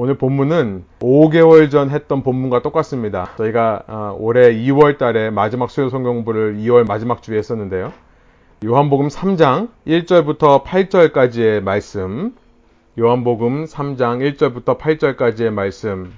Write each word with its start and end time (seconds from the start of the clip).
오늘 0.00 0.14
본문은 0.14 0.84
5개월 1.00 1.72
전 1.72 1.90
했던 1.90 2.22
본문과 2.22 2.62
똑같습니다. 2.62 3.30
저희가 3.36 3.82
어, 3.88 4.16
올해 4.16 4.54
2월 4.54 4.96
달에 4.96 5.30
마지막 5.30 5.72
수요 5.72 5.88
성경부를 5.88 6.58
2월 6.58 6.86
마지막 6.86 7.20
주에 7.20 7.36
했었는데요. 7.36 7.92
요한복음 8.64 9.08
3장 9.08 9.70
1절부터 9.88 10.62
8절까지의 10.62 11.64
말씀, 11.64 12.32
요한복음 12.96 13.64
3장 13.64 14.36
1절부터 14.36 14.78
8절까지의 14.78 15.50
말씀, 15.50 16.12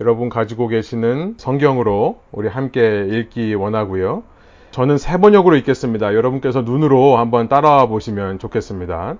여러분 0.00 0.30
가지고 0.30 0.68
계시는 0.68 1.34
성경으로 1.36 2.20
우리 2.32 2.48
함께 2.48 3.06
읽기 3.06 3.52
원하고요. 3.52 4.22
저는 4.70 4.96
세 4.96 5.18
번역으로 5.18 5.56
읽겠습니다. 5.56 6.14
여러분께서 6.14 6.62
눈으로 6.62 7.18
한번 7.18 7.48
따라와 7.48 7.84
보시면 7.84 8.38
좋겠습니다. 8.38 9.16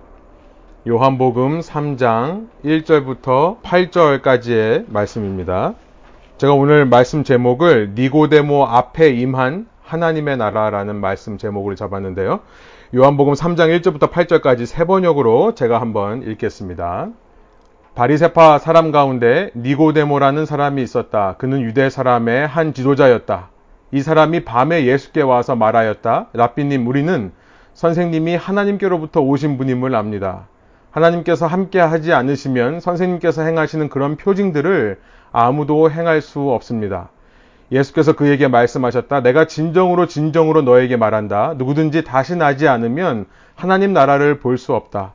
요한복음 0.87 1.59
3장 1.59 2.47
1절부터 2.63 3.61
8절까지의 3.61 4.85
말씀입니다. 4.87 5.73
제가 6.37 6.53
오늘 6.53 6.85
말씀 6.85 7.25
제목을 7.25 7.91
니고데모 7.93 8.65
앞에 8.65 9.09
임한 9.09 9.67
하나님의 9.83 10.37
나라라는 10.37 10.95
말씀 10.95 11.37
제목을 11.37 11.75
잡았는데요. 11.75 12.39
요한복음 12.95 13.33
3장 13.33 13.77
1절부터 13.77 14.09
8절까지 14.09 14.65
세 14.65 14.85
번역으로 14.85 15.55
제가 15.55 15.81
한번 15.81 16.23
읽겠습니다. 16.23 17.09
바리세파 17.95 18.57
사람 18.59 18.93
가운데 18.93 19.51
니고데모라는 19.57 20.45
사람이 20.45 20.81
있었다. 20.81 21.35
그는 21.37 21.63
유대 21.63 21.89
사람의 21.89 22.47
한 22.47 22.73
지도자였다. 22.73 23.49
이 23.91 24.01
사람이 24.01 24.45
밤에 24.45 24.85
예수께 24.85 25.21
와서 25.21 25.53
말하였다. 25.57 26.29
라삐님, 26.31 26.87
우리는 26.87 27.33
선생님이 27.73 28.37
하나님께로부터 28.37 29.19
오신 29.19 29.57
분임을 29.57 29.93
압니다. 29.93 30.47
하나님께서 30.97 31.45
함께 31.45 31.79
하지 31.79 32.11
않으시면 32.13 32.79
선생님께서 32.79 33.43
행하시는 33.43 33.89
그런 33.89 34.15
표징들을 34.15 34.99
아무도 35.31 35.91
행할 35.91 36.21
수 36.21 36.39
없습니다. 36.51 37.09
예수께서 37.71 38.13
그에게 38.13 38.47
말씀하셨다. 38.47 39.21
내가 39.21 39.45
진정으로 39.45 40.07
진정으로 40.07 40.63
너에게 40.63 40.97
말한다. 40.97 41.53
누구든지 41.57 42.03
다시 42.03 42.35
나지 42.35 42.67
않으면 42.67 43.25
하나님 43.55 43.93
나라를 43.93 44.39
볼 44.39 44.57
수 44.57 44.73
없다. 44.73 45.13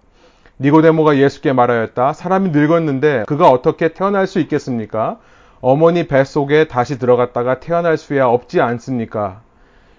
니고데모가 0.60 1.16
예수께 1.16 1.52
말하였다. 1.52 2.12
사람이 2.12 2.50
늙었는데 2.50 3.24
그가 3.26 3.50
어떻게 3.50 3.88
태어날 3.88 4.28
수 4.28 4.38
있겠습니까? 4.38 5.18
어머니 5.60 6.06
뱃속에 6.06 6.68
다시 6.68 6.98
들어갔다가 6.98 7.58
태어날 7.58 7.96
수야 7.96 8.26
없지 8.26 8.60
않습니까? 8.60 9.40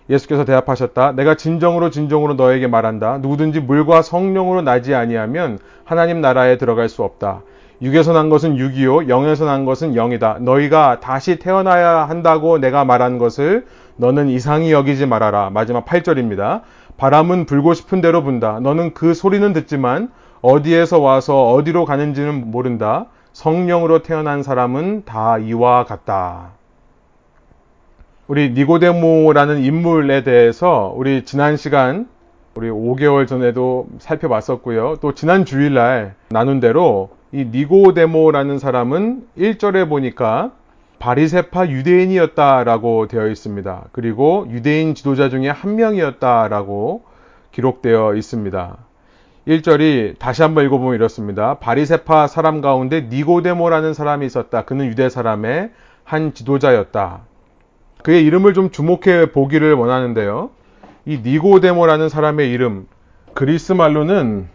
예수께서 0.10 0.46
대답하셨다. 0.46 1.14
내가 1.14 1.36
진정으로 1.36 1.90
진정으로 1.90 2.34
너에게 2.34 2.68
말한다. 2.68 3.20
누구든지 3.20 3.62
물과 3.62 4.02
성령으로 4.02 4.62
나지 4.62 4.94
아니하면 4.96 5.60
하나님 5.84 6.22
나라에 6.22 6.58
들어갈 6.58 6.90
수 6.90 7.04
없다. 7.04 7.42
육에서 7.82 8.14
난 8.14 8.30
것은 8.30 8.58
육이요 8.58 9.10
영에서 9.10 9.46
난 9.46 9.66
것은 9.66 9.96
영이다. 9.96 10.38
너희가 10.40 11.00
다시 11.00 11.38
태어나야 11.38 12.08
한다고 12.08 12.58
내가 12.58 12.86
말한 12.86 13.18
것을 13.18 13.66
너는 13.98 14.30
이상히 14.30 14.72
여기지 14.72 15.06
말아라. 15.06 15.50
마지막 15.50 15.86
8절입니다. 15.86 16.62
바람은 16.98 17.46
불고 17.46 17.74
싶은 17.74 18.02
대로 18.02 18.24
분다. 18.24 18.60
너는 18.62 18.94
그 18.94 19.14
소리는 19.14 19.52
듣지만 19.54 20.12
어디에서 20.42 21.00
와서 21.00 21.52
어디로 21.52 21.86
가는지는 21.86 22.52
모른다. 22.52 23.08
성령으로 23.34 24.04
태어난 24.04 24.44
사람은 24.44 25.04
다 25.06 25.38
이와 25.38 25.86
같다. 25.86 26.52
우리 28.26 28.52
니고데모라는 28.52 29.64
인물에 29.64 30.24
대해서 30.24 30.94
우리 30.96 31.26
지난 31.26 31.58
시간 31.58 32.08
우리 32.56 32.70
5개월 32.70 33.28
전에도 33.28 33.88
살펴봤었고요. 34.00 34.98
또 35.02 35.14
지난 35.14 35.44
주일날 35.44 36.16
나눈 36.30 36.62
대로 36.62 37.10
이 37.34 37.46
니고데모라는 37.52 38.60
사람은 38.60 39.28
1절에 39.38 39.90
보니까 39.90 40.52
바리세파 41.00 41.68
유대인이었다라고 41.68 43.10
되어 43.10 43.28
있습니다. 43.28 43.86
그리고 43.92 44.48
유대인 44.50 44.96
지도자 44.96 45.28
중에 45.28 45.50
한 45.50 45.76
명이었다라고 45.76 47.04
기록되어 47.52 48.16
있습니다. 48.16 48.78
1절이 49.50 50.18
다시 50.18 50.44
한번 50.44 50.64
읽어보면 50.64 50.96
이렇습니다. 50.96 51.56
바리세파 51.56 52.28
사람 52.28 52.62
가운데 52.62 53.02
니고데모라는 53.02 53.94
사람이 53.94 54.26
있었다. 54.26 54.64
그는 54.64 54.86
유대 54.86 55.10
사람의 55.10 55.72
한 56.06 56.34
지도자였다. 56.34 57.33
그의 58.04 58.26
이름을 58.26 58.54
좀 58.54 58.70
주목해 58.70 59.32
보기를 59.32 59.74
원하는데요. 59.74 60.52
이 61.06 61.20
니고데모라는 61.24 62.10
사람의 62.10 62.52
이름, 62.52 62.88
그리스 63.34 63.72
말로는 63.72 64.48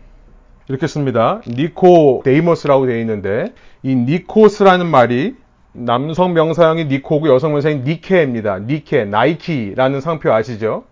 이렇게 0.69 0.87
씁니다. 0.87 1.41
니코데이머스라고 1.47 2.87
되어 2.87 2.99
있는데, 3.01 3.53
이 3.83 3.95
니코스라는 3.95 4.87
말이 4.87 5.35
남성 5.73 6.35
명사형이 6.35 6.87
니코고 6.87 7.29
여성 7.29 7.53
명사형이 7.53 7.81
니케입니다. 7.83 8.59
니케, 8.61 9.05
나이키라는 9.05 10.01
상표 10.01 10.33
아시죠? 10.33 10.85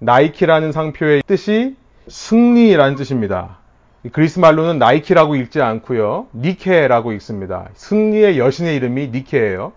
나이키라는 0.00 0.72
상표의 0.72 1.22
뜻이 1.26 1.76
승리라는 2.08 2.96
뜻입니다. 2.96 3.58
그리스 4.12 4.38
말로는 4.38 4.78
나이키라고 4.78 5.36
읽지 5.36 5.60
않고요. 5.60 6.26
니케라고 6.34 7.12
읽습니다. 7.12 7.68
승리의 7.74 8.38
여신의 8.38 8.74
이름이 8.76 9.08
니케예요. 9.08 9.72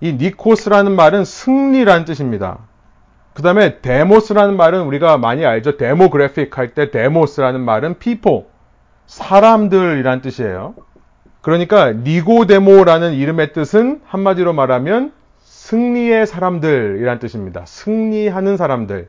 이 0.00 0.14
니코스라는 0.14 0.96
말은 0.96 1.24
승리라는 1.24 2.04
뜻입니다. 2.04 2.58
그 3.34 3.42
다음에 3.42 3.80
데모스라는 3.80 4.56
말은 4.56 4.82
우리가 4.82 5.18
많이 5.18 5.44
알죠. 5.44 5.76
demographic 5.76 6.56
할 6.56 6.74
때 6.74 6.90
데모스라는 6.90 7.60
말은 7.60 7.98
people, 7.98 8.44
사람들이란 9.06 10.22
뜻이에요. 10.22 10.74
그러니까 11.40 11.92
니고데모라는 11.92 13.14
이름의 13.14 13.52
뜻은 13.52 14.00
한마디로 14.04 14.52
말하면 14.52 15.12
승리의 15.42 16.26
사람들이란 16.26 17.18
뜻입니다. 17.18 17.62
승리하는 17.66 18.56
사람들. 18.56 19.08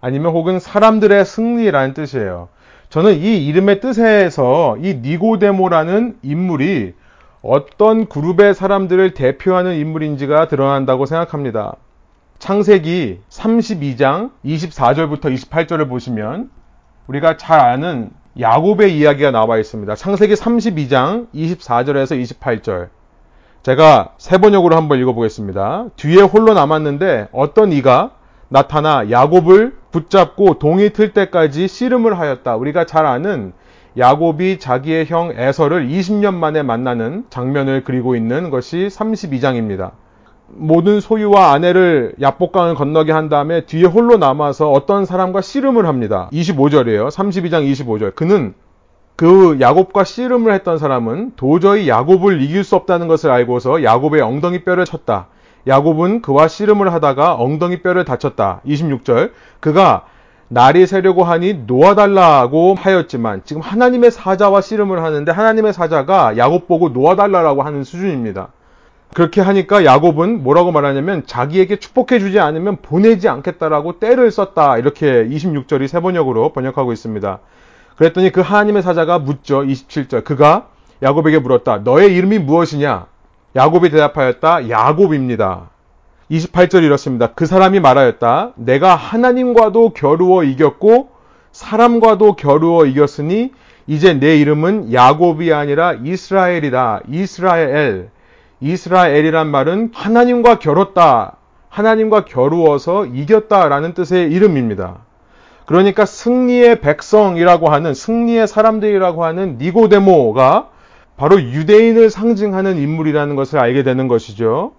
아니면 0.00 0.32
혹은 0.32 0.58
사람들의 0.58 1.24
승리라는 1.24 1.94
뜻이에요. 1.94 2.48
저는 2.90 3.14
이 3.14 3.46
이름의 3.46 3.80
뜻에서 3.80 4.76
이 4.80 4.94
니고데모라는 5.02 6.18
인물이 6.22 6.94
어떤 7.46 8.06
그룹의 8.06 8.54
사람들을 8.54 9.12
대표하는 9.12 9.74
인물인지가 9.74 10.48
드러난다고 10.48 11.04
생각합니다. 11.04 11.76
창세기 12.38 13.20
32장 13.28 14.30
24절부터 14.46 15.24
28절을 15.24 15.90
보시면 15.90 16.48
우리가 17.06 17.36
잘 17.36 17.60
아는 17.60 18.10
야곱의 18.40 18.96
이야기가 18.96 19.30
나와 19.30 19.58
있습니다. 19.58 19.94
창세기 19.94 20.32
32장 20.32 21.26
24절에서 21.34 22.18
28절. 22.22 22.88
제가 23.62 24.14
세 24.16 24.38
번역으로 24.38 24.74
한번 24.74 24.98
읽어보겠습니다. 25.00 25.88
뒤에 25.96 26.22
홀로 26.22 26.54
남았는데 26.54 27.28
어떤 27.30 27.72
이가 27.72 28.12
나타나 28.48 29.10
야곱을 29.10 29.76
붙잡고 29.90 30.58
동이 30.58 30.90
틀 30.94 31.12
때까지 31.12 31.68
씨름을 31.68 32.18
하였다. 32.18 32.56
우리가 32.56 32.86
잘 32.86 33.04
아는 33.04 33.52
야곱이 33.96 34.58
자기의 34.58 35.06
형 35.06 35.32
에서를 35.36 35.88
20년 35.88 36.34
만에 36.34 36.62
만나는 36.62 37.26
장면을 37.30 37.84
그리고 37.84 38.16
있는 38.16 38.50
것이 38.50 38.88
32장입니다. 38.90 39.92
모든 40.48 41.00
소유와 41.00 41.52
아내를 41.52 42.14
야복강을 42.20 42.74
건너게 42.74 43.12
한 43.12 43.28
다음에 43.28 43.66
뒤에 43.66 43.84
홀로 43.84 44.16
남아서 44.16 44.70
어떤 44.70 45.04
사람과 45.04 45.40
씨름을 45.40 45.86
합니다. 45.86 46.28
25절이에요. 46.32 47.08
32장 47.08 47.70
25절. 47.72 48.14
그는 48.14 48.54
그 49.16 49.58
야곱과 49.60 50.04
씨름을 50.04 50.52
했던 50.52 50.78
사람은 50.78 51.32
도저히 51.36 51.88
야곱을 51.88 52.42
이길 52.42 52.64
수 52.64 52.74
없다는 52.76 53.06
것을 53.06 53.30
알고서 53.30 53.84
야곱의 53.84 54.20
엉덩이 54.20 54.64
뼈를 54.64 54.84
쳤다. 54.84 55.28
야곱은 55.66 56.20
그와 56.20 56.48
씨름을 56.48 56.92
하다가 56.92 57.36
엉덩이 57.36 57.80
뼈를 57.80 58.04
다쳤다. 58.04 58.60
26절. 58.66 59.30
그가 59.60 60.06
날이 60.54 60.86
새려고 60.86 61.24
하니 61.24 61.64
놓아달라고 61.66 62.76
하였지만 62.78 63.42
지금 63.44 63.60
하나님의 63.60 64.12
사자와 64.12 64.60
씨름을 64.60 65.02
하는데 65.02 65.32
하나님의 65.32 65.72
사자가 65.72 66.36
야곱 66.38 66.68
보고 66.68 66.90
놓아달라고 66.90 67.64
하는 67.64 67.82
수준입니다. 67.82 68.50
그렇게 69.12 69.40
하니까 69.40 69.84
야곱은 69.84 70.44
뭐라고 70.44 70.70
말하냐면 70.70 71.26
자기에게 71.26 71.80
축복해 71.80 72.20
주지 72.20 72.38
않으면 72.38 72.76
보내지 72.82 73.28
않겠다라고 73.28 73.98
때를 73.98 74.30
썼다. 74.30 74.78
이렇게 74.78 75.26
26절이 75.26 75.88
세 75.88 75.98
번역으로 75.98 76.52
번역하고 76.52 76.92
있습니다. 76.92 77.40
그랬더니 77.96 78.30
그 78.30 78.40
하나님의 78.40 78.82
사자가 78.82 79.18
묻죠. 79.18 79.62
27절. 79.62 80.22
그가 80.22 80.68
야곱에게 81.02 81.40
물었다. 81.40 81.78
너의 81.78 82.14
이름이 82.14 82.38
무엇이냐? 82.38 83.06
야곱이 83.56 83.90
대답하였다. 83.90 84.70
야곱입니다. 84.70 85.73
28절 86.30 86.82
이렇습니다. 86.82 87.28
그 87.34 87.46
사람이 87.46 87.80
말하였다. 87.80 88.52
내가 88.56 88.94
하나님과도 88.94 89.90
겨루어 89.90 90.44
이겼고 90.44 91.10
사람과도 91.52 92.36
겨루어 92.36 92.86
이겼으니 92.86 93.52
이제 93.86 94.14
내 94.14 94.38
이름은 94.38 94.92
야곱이 94.92 95.52
아니라 95.52 95.94
이스라엘이다. 96.02 97.02
이스라엘. 97.10 98.10
이스라엘이란 98.60 99.48
말은 99.48 99.90
하나님과 99.94 100.58
겨뤘다. 100.58 101.36
하나님과 101.68 102.24
겨루어서 102.24 103.04
이겼다라는 103.06 103.94
뜻의 103.94 104.30
이름입니다. 104.32 104.98
그러니까 105.66 106.04
승리의 106.04 106.80
백성이라고 106.80 107.68
하는 107.68 107.94
승리의 107.94 108.46
사람들이라고 108.46 109.24
하는 109.24 109.58
니고데모가 109.58 110.68
바로 111.16 111.40
유대인을 111.40 112.10
상징하는 112.10 112.78
인물이라는 112.78 113.34
것을 113.36 113.58
알게 113.58 113.82
되는 113.82 114.08
것이죠. 114.08 114.72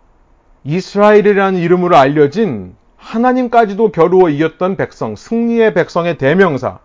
이스라엘이라는 0.65 1.59
이름으로 1.59 1.95
알려진 1.95 2.75
하나님까지도 2.97 3.91
겨루어 3.91 4.29
이겼던 4.29 4.77
백성, 4.77 5.15
승리의 5.15 5.75
백성의 5.75 6.17
대명사. 6.17 6.79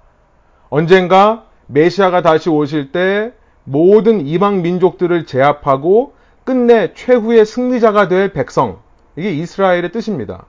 언젠가 0.68 1.44
메시아가 1.66 2.20
다시 2.20 2.50
오실 2.50 2.92
때 2.92 3.32
모든 3.64 4.26
이방 4.26 4.62
민족들을 4.62 5.24
제압하고 5.24 6.12
끝내 6.44 6.92
최후의 6.94 7.46
승리자가 7.46 8.08
될 8.08 8.32
백성. 8.32 8.78
이게 9.16 9.32
이스라엘의 9.32 9.92
뜻입니다. 9.92 10.44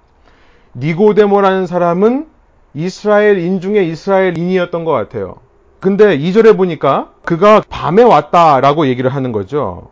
니고데모라는 0.76 1.68
사람은 1.68 2.28
이스라엘인 2.74 3.62
중에 3.62 3.84
이스라엘인이었던 3.84 4.84
것 4.84 4.92
같아요. 4.92 5.38
근데 5.80 6.18
2절에 6.18 6.58
보니까 6.58 7.14
그가 7.24 7.64
밤에 7.70 8.04
왔다라고 8.04 8.88
얘기를 8.88 9.14
하는 9.14 9.32
거죠. 9.32 9.90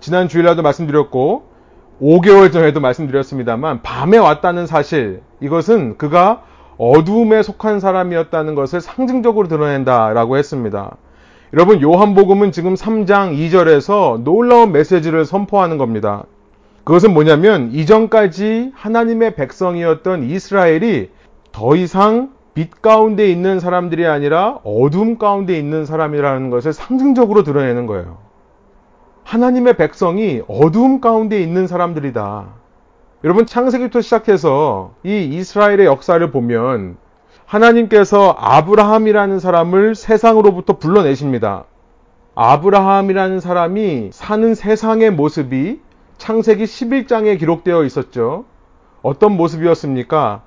지난 0.00 0.28
주일날도 0.28 0.62
말씀드렸고 0.62 1.55
5개월 2.00 2.52
전에도 2.52 2.80
말씀드렸습니다만 2.80 3.82
밤에 3.82 4.18
왔다는 4.18 4.66
사실 4.66 5.22
이것은 5.40 5.96
그가 5.96 6.42
어두움에 6.78 7.42
속한 7.42 7.80
사람이었다는 7.80 8.54
것을 8.54 8.80
상징적으로 8.80 9.48
드러낸다라고 9.48 10.36
했습니다. 10.36 10.96
여러분 11.54 11.80
요한복음은 11.80 12.52
지금 12.52 12.74
3장 12.74 13.34
2절에서 13.34 14.22
놀라운 14.22 14.72
메시지를 14.72 15.24
선포하는 15.24 15.78
겁니다. 15.78 16.24
그것은 16.84 17.14
뭐냐면 17.14 17.70
이전까지 17.72 18.72
하나님의 18.74 19.34
백성이었던 19.34 20.24
이스라엘이 20.24 21.10
더 21.52 21.76
이상 21.76 22.30
빛 22.52 22.82
가운데 22.82 23.30
있는 23.30 23.58
사람들이 23.58 24.06
아니라 24.06 24.60
어둠 24.64 25.18
가운데 25.18 25.58
있는 25.58 25.84
사람이라는 25.86 26.50
것을 26.50 26.72
상징적으로 26.72 27.42
드러내는 27.42 27.86
거예요. 27.86 28.25
하나님의 29.26 29.76
백성이 29.76 30.40
어둠 30.46 31.00
가운데 31.00 31.42
있는 31.42 31.66
사람들이다. 31.66 32.46
여러분 33.24 33.44
창세기부터 33.44 34.00
시작해서 34.00 34.92
이 35.02 35.24
이스라엘의 35.32 35.84
역사를 35.84 36.30
보면 36.30 36.96
하나님께서 37.44 38.36
아브라함이라는 38.38 39.40
사람을 39.40 39.96
세상으로부터 39.96 40.78
불러내십니다. 40.78 41.64
아브라함이라는 42.36 43.40
사람이 43.40 44.10
사는 44.12 44.54
세상의 44.54 45.10
모습이 45.10 45.80
창세기 46.18 46.62
11장에 46.62 47.36
기록되어 47.36 47.82
있었죠. 47.82 48.44
어떤 49.02 49.36
모습이었습니까? 49.36 50.42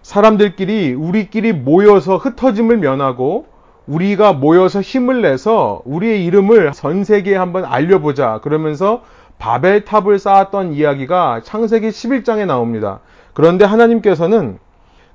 사람들끼리 0.00 0.94
우리끼리 0.94 1.52
모여서 1.52 2.16
흩어짐을 2.16 2.78
면하고 2.78 3.51
우리가 3.86 4.32
모여서 4.32 4.80
힘을 4.80 5.22
내서 5.22 5.82
우리의 5.84 6.24
이름을 6.24 6.72
전 6.72 7.04
세계에 7.04 7.36
한번 7.36 7.64
알려보자. 7.64 8.40
그러면서 8.42 9.02
바벨탑을 9.38 10.18
쌓았던 10.18 10.72
이야기가 10.72 11.40
창세기 11.44 11.88
11장에 11.88 12.46
나옵니다. 12.46 13.00
그런데 13.34 13.64
하나님께서는 13.64 14.58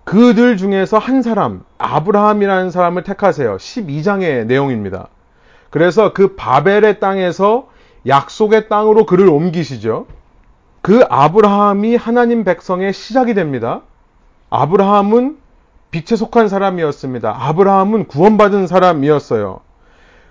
그들 0.04 0.58
중에서 0.58 0.98
한 0.98 1.22
사람, 1.22 1.64
아브라함이라는 1.78 2.72
사람을 2.72 3.04
택하세요. 3.04 3.58
12장의 3.58 4.46
내용입니다. 4.46 5.08
그래서 5.70 6.14
그 6.14 6.36
바벨의 6.36 7.00
땅에서 7.00 7.68
약속의 8.06 8.70
땅으로 8.70 9.06
그를 9.06 9.28
옮기시죠. 9.28 10.08
그 10.82 11.04
아브라함이 11.10 11.98
하나님 11.98 12.44
백성의 12.46 12.94
시작이 12.94 13.34
됩니다. 13.34 13.82
아브라함은 14.50 15.38
빛에 15.92 16.16
속한 16.16 16.50
사람이었습니다. 16.50 17.36
아브라함은 17.38 18.08
구원받은 18.08 18.68
사람이었어요. 18.68 19.62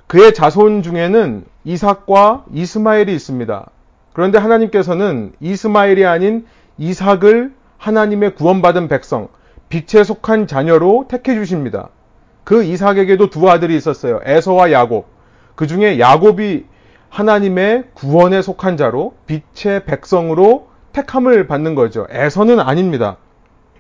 그의 0.07 0.35
자손 0.35 0.83
중에는 0.83 1.45
이삭과 1.65 2.45
이스마엘이 2.53 3.13
있습니다. 3.15 3.67
그런데 4.13 4.39
하나님께서는 4.39 5.33
이스마엘이 5.41 6.07
아닌 6.07 6.47
이삭을 6.79 7.55
하나님의 7.79 8.35
구원받은 8.35 8.89
백성, 8.89 9.29
빛에 9.69 10.05
속한 10.05 10.47
자녀로 10.47 11.07
택해 11.09 11.35
주십니다. 11.35 11.89
그 12.45 12.63
이삭에게도 12.63 13.31
두 13.31 13.51
아들이 13.51 13.77
있었어요. 13.77 14.21
에서와 14.25 14.71
야곱. 14.71 15.07
그 15.57 15.67
중에 15.67 15.99
야곱이 15.99 16.67
하나님의 17.09 17.85
구원에 17.95 18.43
속한 18.43 18.77
자로 18.77 19.15
빛의 19.27 19.85
백성으로 19.87 20.69
택함을 20.93 21.47
받는 21.47 21.75
거죠. 21.75 22.07
에서는 22.11 22.61
아닙니다. 22.61 23.17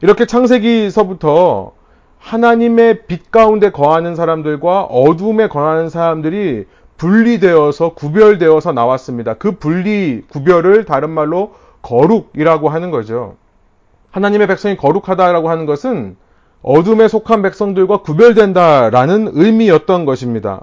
이렇게 0.02 0.26
창세기서부터 0.26 1.72
하나님의 2.19 3.06
빛 3.06 3.31
가운데 3.31 3.70
거하는 3.70 4.14
사람들과 4.14 4.82
어둠에 4.82 5.48
거하는 5.48 5.88
사람들이 5.88 6.66
분리되어서 6.96 7.94
구별되어서 7.94 8.72
나왔습니다. 8.72 9.34
그 9.34 9.52
분리 9.52 10.22
구별을 10.28 10.84
다른 10.84 11.10
말로 11.10 11.54
거룩이라고 11.82 12.69
하는 12.69 12.90
거죠. 12.90 13.37
하나님의 14.10 14.46
백성이 14.46 14.76
거룩하다라고 14.76 15.50
하는 15.50 15.66
것은 15.66 16.16
어둠에 16.62 17.06
속한 17.06 17.43
백성들과 17.43 17.98
구별된다라는 17.98 19.31
의미였던 19.34 20.04
것입니다. 20.04 20.62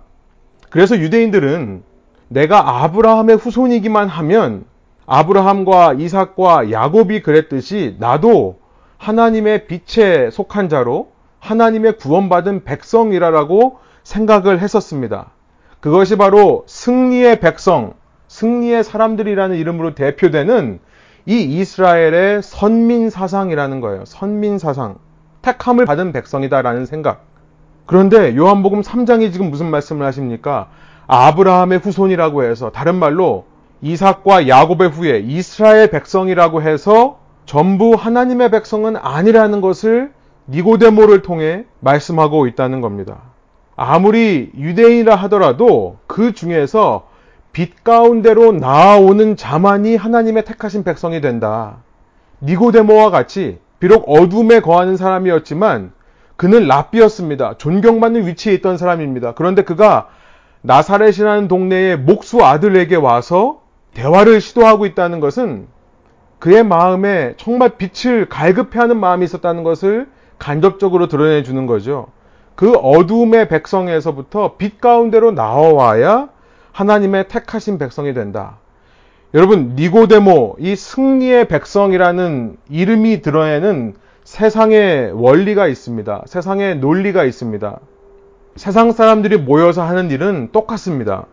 그래서 0.70 0.98
유대인들은 0.98 1.84
내가 2.28 2.84
아브라함의 2.84 3.38
후손이기만 3.38 4.10
하면 4.10 4.66
아브라함과 5.06 5.94
이삭과 5.94 6.72
야곱이 6.72 7.22
그랬듯이 7.22 7.96
나도 8.00 8.58
하나님의 9.04 9.68
빛에 9.68 10.30
속한 10.32 10.70
자로 10.70 11.12
하나님의 11.40 11.98
구원받은 11.98 12.64
백성이라라고 12.64 13.80
생각을 14.04 14.62
했었습니다. 14.62 15.32
그것이 15.82 16.16
바로 16.16 16.64
승리의 16.68 17.42
백성, 17.42 17.96
승리의 18.30 18.86
사람들이라는 18.86 19.58
이름으로 19.58 19.94
대표되는 19.94 20.80
이 21.26 21.42
이스라엘의 21.42 22.42
선민 22.44 23.10
사상이라는 23.10 23.82
거예요. 23.82 24.06
선민 24.06 24.58
사상. 24.58 24.96
택함을 25.42 25.86
받은 25.86 26.14
백성이다라는 26.14 26.86
생각. 26.86 27.26
그런데 27.86 28.38
요한복음 28.38 28.82
3장이 28.82 29.34
지금 29.34 29.52
무슨 29.52 29.70
말씀을 29.70 30.06
하십니까? 30.06 30.70
아브라함의 31.08 31.80
후손이라고 31.80 32.44
해서 32.44 32.72
다른 32.72 32.96
말로 32.96 33.44
이삭과 33.82 34.48
야곱의 34.48 34.90
후예 34.92 35.20
이스라엘 35.20 35.90
백성이라고 35.92 36.62
해서 36.62 37.20
전부 37.54 37.94
하나님의 37.94 38.50
백성은 38.50 38.96
아니라는 38.96 39.62
것을 39.62 40.12
니고데모를 40.48 41.22
통해 41.22 41.66
말씀하고 41.82 42.48
있다는 42.48 42.82
겁니다. 42.82 43.20
아무리 43.76 44.50
유대인이라 44.58 45.14
하더라도 45.18 45.98
그 46.08 46.34
중에서 46.34 47.10
빛 47.52 47.84
가운데로 47.84 48.54
나아오는 48.54 49.36
자만이 49.36 49.96
하나님의 49.98 50.46
택하신 50.46 50.84
백성이 50.84 51.22
된다. 51.22 51.78
니고데모와 52.42 53.12
같이 53.12 53.60
비록 53.78 54.10
어둠에 54.10 54.60
거하는 54.60 54.98
사람이었지만 54.98 55.92
그는 56.36 56.68
랍비였습니다. 56.68 57.60
존경받는 57.60 58.26
위치에 58.26 58.56
있던 58.56 58.78
사람입니다. 58.78 59.36
그런데 59.36 59.62
그가 59.62 60.08
나사렛이라는 60.64 61.48
동네의 61.48 62.00
목수 62.00 62.44
아들에게 62.44 62.96
와서 62.96 63.62
대화를 63.94 64.42
시도하고 64.42 64.88
있다는 64.88 65.20
것은 65.20 65.68
그의 66.44 66.66
마음에 66.66 67.36
정말 67.38 67.78
빛을 67.78 68.28
갈급해하는 68.28 69.00
마음이 69.00 69.24
있었다는 69.24 69.64
것을 69.64 70.10
간접적으로 70.40 71.08
드러내 71.08 71.42
주는 71.42 71.68
거죠. 71.68 72.08
그 72.56 72.74
어둠의 72.74 73.48
백성에서부터 73.48 74.58
빛 74.58 74.82
가운데로 74.82 75.32
나와야 75.32 76.28
하나님의 76.74 77.30
택하신 77.30 77.78
백성이 77.78 78.14
된다. 78.14 78.58
여러분, 79.34 79.76
니고데모, 79.78 80.58
이 80.60 80.76
승리의 80.76 81.48
백성이라는 81.48 82.58
이름이 82.70 83.22
드러내는 83.22 83.94
세상의 84.26 85.14
원리가 85.14 85.68
있습니다. 85.68 86.24
세상의 86.26 86.80
논리가 86.80 87.24
있습니다. 87.24 87.80
세상 88.58 88.92
사람들이 88.92 89.38
모여서 89.38 89.82
하는 89.84 90.12
일은 90.12 90.50
똑같습니다. 90.52 91.26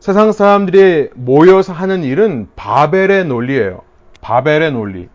세상 0.00 0.32
사람들이 0.32 1.08
모여서 1.14 1.72
하는 1.72 2.04
일은 2.04 2.48
바벨의 2.56 3.24
논리예요. 3.24 3.88
바벨의 4.20 4.72
논리. 4.72 5.08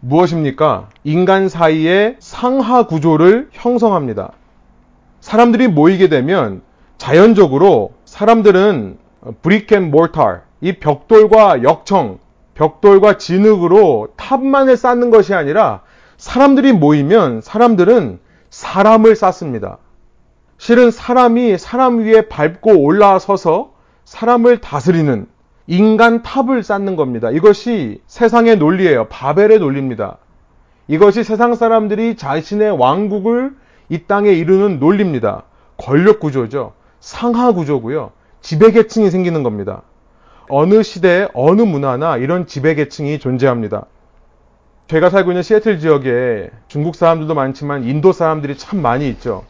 무엇입니까? 0.00 0.88
인간 1.04 1.48
사이의 1.48 2.16
상하 2.18 2.86
구조를 2.86 3.48
형성합니다. 3.52 4.32
사람들이 5.20 5.68
모이게 5.68 6.08
되면 6.08 6.62
자연적으로 6.96 7.92
사람들은 8.04 8.98
브리켄 9.42 9.90
몰탈, 9.90 10.42
이 10.60 10.78
벽돌과 10.78 11.62
역청, 11.62 12.18
벽돌과 12.54 13.18
진흙으로 13.18 14.08
탑만을 14.16 14.76
쌓는 14.76 15.10
것이 15.10 15.34
아니라 15.34 15.82
사람들이 16.16 16.72
모이면 16.72 17.40
사람들은 17.40 18.20
사람을 18.50 19.16
쌓습니다. 19.16 19.78
실은 20.58 20.90
사람이 20.90 21.56
사람 21.56 22.00
위에 22.00 22.28
밟고 22.28 22.82
올라서서 22.82 23.72
사람을 24.04 24.58
다스리는 24.58 25.26
인간 25.66 26.22
탑을 26.22 26.62
쌓는 26.62 26.96
겁니다. 26.96 27.30
이것이 27.30 28.00
세상의 28.06 28.56
논리예요. 28.56 29.06
바벨의 29.08 29.58
논리입니다. 29.58 30.18
이것이 30.88 31.22
세상 31.22 31.54
사람들이 31.54 32.16
자신의 32.16 32.76
왕국을 32.76 33.54
이 33.88 34.04
땅에 34.06 34.32
이루는 34.32 34.80
논리입니다. 34.80 35.44
권력 35.76 36.20
구조죠. 36.20 36.72
상하 36.98 37.52
구조고요. 37.52 38.12
지배 38.40 38.72
계층이 38.72 39.10
생기는 39.10 39.42
겁니다. 39.42 39.82
어느 40.48 40.82
시대에 40.82 41.28
어느 41.32 41.62
문화나 41.62 42.16
이런 42.16 42.46
지배계층이 42.46 43.20
존재합니다. 43.20 43.86
제가 44.88 45.10
살고 45.10 45.30
있는 45.30 45.42
시애틀 45.42 45.78
지역에 45.78 46.50
중국 46.66 46.96
사람들도 46.96 47.32
많지만 47.34 47.84
인도 47.84 48.12
사람들이 48.12 48.58
참 48.58 48.82
많이 48.82 49.08
있죠. 49.10 49.44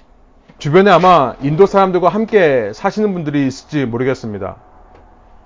주변에 0.59 0.91
아마 0.91 1.35
인도 1.41 1.65
사람들과 1.65 2.11
함께 2.11 2.73
사시는 2.75 3.15
분들이 3.15 3.47
있을지 3.47 3.87
모르겠습니다. 3.87 4.57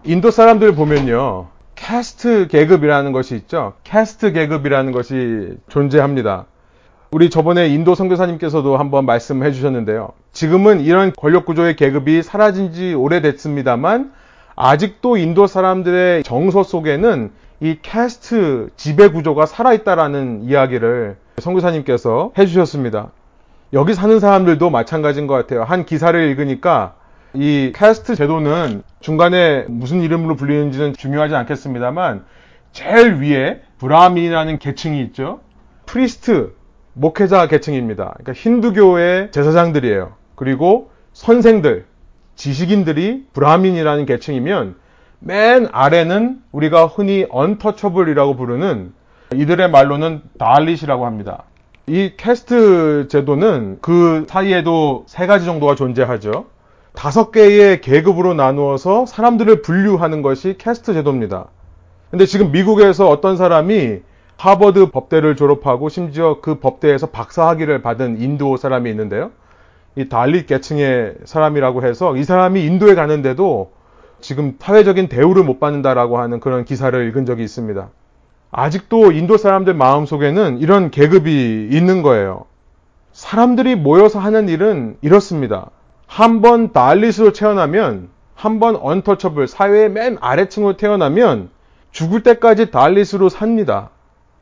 인도 0.07 0.31
사람들 0.31 0.75
보면요. 0.75 1.47
캐스트 1.77 2.49
계급이라는 2.49 3.13
것이 3.13 3.37
있죠. 3.37 3.73
캐스트 3.85 4.33
계급이라는 4.33 4.93
것이 4.93 5.57
존재합니다. 5.69 6.45
우리 7.11 7.31
저번에 7.31 7.69
인도 7.69 7.95
선교사님께서도 7.95 8.77
한번 8.77 9.07
말씀해 9.07 9.53
주셨는데요. 9.53 10.11
지금은 10.33 10.81
이런 10.81 11.13
권력 11.17 11.47
구조의 11.47 11.77
계급이 11.77 12.23
사라진 12.23 12.73
지 12.73 12.93
오래됐습니다만 12.93 14.13
아직도 14.57 15.17
인도 15.17 15.47
사람들의 15.47 16.23
정서 16.25 16.63
속에는 16.65 17.31
이 17.61 17.79
caste 17.81 18.69
지배 18.77 19.09
구조가 19.09 19.47
살아있다라는 19.47 20.43
이야기를 20.45 21.17
선교사님께서 21.39 22.33
해주셨습니다. 22.37 23.11
여기 23.73 23.95
사는 23.95 24.21
사람들도 24.21 24.69
마찬가지인 24.69 25.27
것 25.27 25.35
같아요. 25.35 25.65
한 25.65 25.87
기사를 25.87 26.21
읽으니까 26.21 26.95
이 27.35 27.73
caste 27.75 28.15
제도는 28.15 28.85
중간에 29.01 29.65
무슨 29.69 30.03
이름으로 30.03 30.37
불리는지는 30.37 30.95
중요하지 30.95 31.35
않겠습니다만 31.35 32.25
제일 32.71 33.17
위에 33.17 33.61
Brahmin이라는 33.79 34.59
계층이 34.59 35.01
있죠. 35.03 35.41
priest, 35.85 36.55
목회자 36.93 37.49
계층입니다. 37.49 38.15
그러니까 38.19 38.33
힌두교의 38.35 39.33
제사장들이에요. 39.33 40.13
그리고 40.37 40.91
선생들, 41.13 41.87
지식인들이 42.37 43.27
브라민이라는 43.33 44.07
계층이면 44.07 44.77
맨 45.19 45.69
아래는 45.73 46.41
우리가 46.53 46.87
흔히 46.87 47.27
언터처블이라고 47.31 48.37
부르는 48.37 48.93
이들의 49.35 49.71
말로는 49.71 50.23
달릿이라고 50.39 51.05
합니다. 51.05 51.43
이 51.87 52.13
캐스트 52.17 53.09
제도는 53.09 53.79
그 53.81 54.25
사이에도 54.29 55.05
세 55.09 55.27
가지 55.27 55.45
정도가 55.45 55.75
존재하죠. 55.75 56.54
다섯 56.95 57.33
개의 57.33 57.81
계급으로 57.81 58.35
나누어서 58.35 59.05
사람들을 59.05 59.63
분류하는 59.63 60.23
것이 60.23 60.57
캐스트 60.59 60.95
제도입니다. 60.95 61.49
근데 62.11 62.25
지금 62.25 62.53
미국에서 62.53 63.11
어떤 63.11 63.37
사람이 63.37 63.99
하버드 64.37 64.91
법대를 64.91 65.37
졸업하고 65.37 65.89
심지어 65.89 66.41
그 66.41 66.61
법대에서 66.61 67.09
박사학위를 67.09 67.83
받은 67.83 68.21
인도 68.21 68.57
사람이 68.57 68.89
있는데요. 68.91 69.33
이 69.97 70.09
달릿 70.09 70.47
계층의 70.47 71.17
사람이라고 71.25 71.85
해서 71.85 72.17
이 72.17 72.25
사람이 72.25 72.65
인도에 72.65 72.95
가는데도 72.95 73.73
지금 74.21 74.57
사회적인 74.59 75.09
대우를 75.09 75.45
못 75.45 75.61
받는다라고 75.61 76.19
하는 76.19 76.41
그런 76.41 76.65
기사를 76.65 77.09
읽은 77.09 77.27
적이 77.27 77.45
있습니다. 77.45 77.91
아직도 78.51 79.13
인도 79.13 79.37
사람들 79.37 79.75
마음속에는 79.75 80.59
이런 80.59 80.91
계급이 80.91 81.69
있는 81.71 82.03
거예요. 82.03 82.47
사람들이 83.13 83.75
모여서 83.75 84.21
하는 84.21 84.49
일은 84.49 84.97
이렇습니다. 85.03 85.71
한 86.07 86.41
번 86.43 86.73
달릿으로 86.73 87.33
태어나면, 87.33 88.09
한 88.35 88.61
번 88.61 88.77
언터처블, 88.77 89.49
사회의 89.49 89.91
맨 89.91 90.19
아래층으로 90.21 90.77
태어나면 90.77 91.51
죽을 91.93 92.23
때까지 92.23 92.71
달릿으로 92.71 93.29
삽니다. 93.29 93.91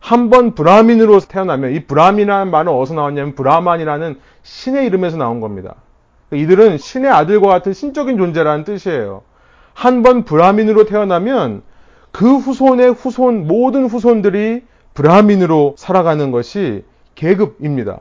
한 0.00 0.31
번 0.31 0.54
브라민으로 0.54 1.21
태어나면, 1.21 1.73
이 1.73 1.85
브라민이라는 1.87 2.50
말은 2.50 2.73
어디서 2.73 2.95
나왔냐면 2.95 3.35
브라만이라는 3.35 4.19
신의 4.42 4.87
이름에서 4.87 5.16
나온 5.16 5.40
겁니다. 5.40 5.76
이들은 6.33 6.78
신의 6.78 7.11
아들과 7.11 7.49
같은 7.49 7.73
신적인 7.73 8.16
존재라는 8.16 8.64
뜻이에요. 8.64 9.23
한 9.75 10.02
번 10.02 10.25
브라민으로 10.25 10.85
태어나면 10.87 11.62
그 12.11 12.37
후손의 12.38 12.92
후손, 12.92 13.47
모든 13.47 13.87
후손들이 13.87 14.64
브라민으로 14.95 15.75
살아가는 15.78 16.31
것이 16.31 16.85
계급입니다. 17.14 18.00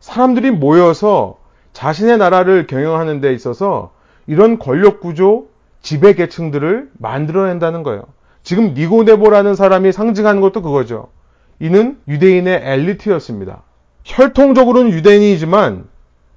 사람들이 0.00 0.50
모여서 0.50 1.38
자신의 1.78 2.18
나라를 2.18 2.66
경영하는 2.66 3.20
데 3.20 3.32
있어서 3.32 3.92
이런 4.26 4.58
권력 4.58 4.98
구조, 4.98 5.46
지배 5.80 6.14
계층들을 6.14 6.90
만들어낸다는 6.98 7.84
거예요. 7.84 8.02
지금 8.42 8.74
니고네보라는 8.74 9.54
사람이 9.54 9.92
상징하는 9.92 10.40
것도 10.40 10.62
그거죠. 10.62 11.06
이는 11.60 11.96
유대인의 12.08 12.62
엘리트였습니다. 12.64 13.62
혈통적으로는 14.02 14.90
유대인이지만 14.90 15.84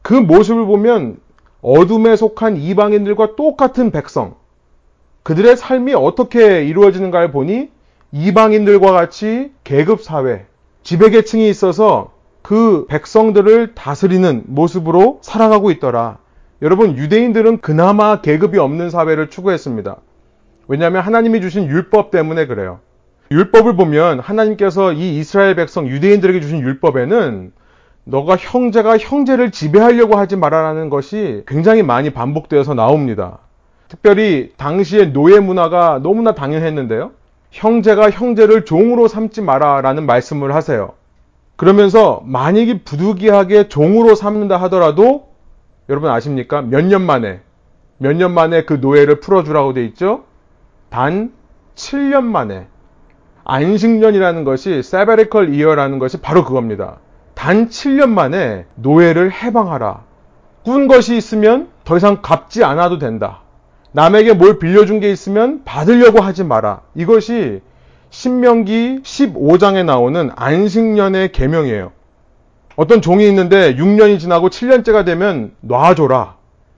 그 0.03 0.13
모습을 0.13 0.67
보면 0.67 1.17
어둠에 1.63 2.15
속한 2.17 2.57
이방인들과 2.57 3.35
똑같은 3.35 3.89
백성, 3.89 4.35
그들의 5.23 5.57
삶이 5.57 5.95
어떻게 5.95 6.65
이루어지는가를 6.65 7.31
보니 7.31 7.71
이방인들과 8.11 8.91
같이 8.91 9.51
계급 9.63 10.03
사회, 10.03 10.45
지배계층이 10.83 11.49
있어서 11.49 12.11
그 12.51 12.85
백성들을 12.89 13.75
다스리는 13.75 14.43
모습으로 14.45 15.19
살아가고 15.21 15.71
있더라. 15.71 16.17
여러분, 16.61 16.97
유대인들은 16.97 17.61
그나마 17.61 18.19
계급이 18.19 18.57
없는 18.57 18.89
사회를 18.89 19.29
추구했습니다. 19.29 19.95
왜냐하면 20.67 21.01
하나님이 21.01 21.39
주신 21.39 21.65
율법 21.69 22.11
때문에 22.11 22.47
그래요. 22.47 22.81
율법을 23.31 23.77
보면 23.77 24.19
하나님께서 24.19 24.91
이 24.91 25.17
이스라엘 25.17 25.55
백성 25.55 25.87
유대인들에게 25.87 26.41
주신 26.41 26.59
율법에는 26.59 27.53
너가 28.03 28.35
형제가 28.35 28.97
형제를 28.97 29.51
지배하려고 29.51 30.17
하지 30.17 30.35
말아라는 30.35 30.89
것이 30.89 31.43
굉장히 31.47 31.83
많이 31.83 32.09
반복되어서 32.09 32.73
나옵니다. 32.73 33.37
특별히 33.87 34.51
당시의 34.57 35.13
노예 35.13 35.39
문화가 35.39 36.01
너무나 36.03 36.35
당연했는데요. 36.35 37.11
형제가 37.51 38.09
형제를 38.09 38.65
종으로 38.65 39.07
삼지 39.07 39.41
마라라는 39.41 40.05
말씀을 40.05 40.53
하세요. 40.53 40.95
그러면서 41.61 42.23
만약에 42.25 42.79
부득이하게 42.79 43.67
종으로 43.67 44.15
삼는다 44.15 44.57
하더라도 44.63 45.27
여러분 45.89 46.09
아십니까? 46.09 46.63
몇 46.63 46.83
년 46.85 47.03
만에 47.03 47.41
몇 47.99 48.13
년 48.15 48.33
만에 48.33 48.65
그 48.65 48.79
노예를 48.81 49.19
풀어주라고 49.19 49.73
돼 49.73 49.85
있죠? 49.85 50.23
단 50.89 51.31
7년 51.75 52.23
만에 52.23 52.65
안식년이라는 53.43 54.43
것이 54.43 54.81
세베리컬 54.81 55.53
이어라는 55.53 55.99
것이 55.99 56.19
바로 56.19 56.43
그겁니다. 56.45 56.97
단 57.35 57.69
7년 57.69 58.09
만에 58.09 58.65
노예를 58.73 59.31
해방하라. 59.31 60.01
꾼 60.65 60.87
것이 60.87 61.15
있으면 61.15 61.69
더 61.83 61.95
이상 61.95 62.23
갚지 62.23 62.63
않아도 62.63 62.97
된다. 62.97 63.41
남에게 63.91 64.33
뭘 64.33 64.57
빌려준 64.57 64.99
게 64.99 65.11
있으면 65.11 65.61
받으려고 65.63 66.21
하지 66.21 66.43
마라. 66.43 66.81
이것이 66.95 67.61
신명기 68.11 68.99
15장에 69.03 69.85
나오는 69.85 70.31
안식년의 70.35 71.31
계명이에요. 71.31 71.93
어떤 72.75 73.01
종이 73.01 73.25
있는데 73.29 73.75
6년이 73.75 74.19
지나고 74.19 74.49
7년째가 74.49 75.05
되면 75.05 75.53
놔줘라. 75.61 76.35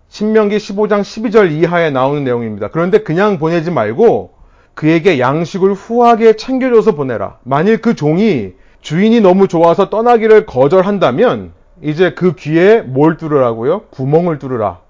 신명기 0.10 0.58
15장 0.58 1.02
12절 1.02 1.52
이하에 1.52 1.90
나오는 1.90 2.24
내용입니다. 2.24 2.68
그런데 2.68 3.00
그냥 3.00 3.40
보내지 3.40 3.72
말고 3.72 4.34
그에게 4.76 5.20
양식을 5.20 5.74
후하게 5.74 6.36
챙겨줘서 6.36 6.94
보내라. 6.94 7.40
만일 7.44 7.82
그 7.82 7.96
종이 7.96 8.54
주인이 8.82 9.20
너무 9.22 9.48
좋아서 9.48 9.90
떠나기를 9.90 10.46
거절한다면 10.46 11.54
이제 11.82 12.14
그 12.14 12.36
귀에 12.36 12.82
뭘 12.82 13.18
뚫으라고요? 13.18 13.86
구멍을 13.90 14.38
뚫으라. 14.38 14.82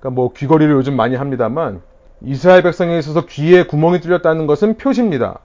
그러니까 0.00 0.20
뭐 0.20 0.32
귀걸이를 0.32 0.74
요즘 0.74 0.96
많이 0.96 1.14
합니다만 1.14 1.80
이스라엘 2.24 2.64
백성에 2.64 2.98
있어서 2.98 3.26
귀에 3.26 3.66
구멍이 3.66 4.00
뚫렸다는 4.00 4.48
것은 4.48 4.78
표시입니다. 4.78 5.38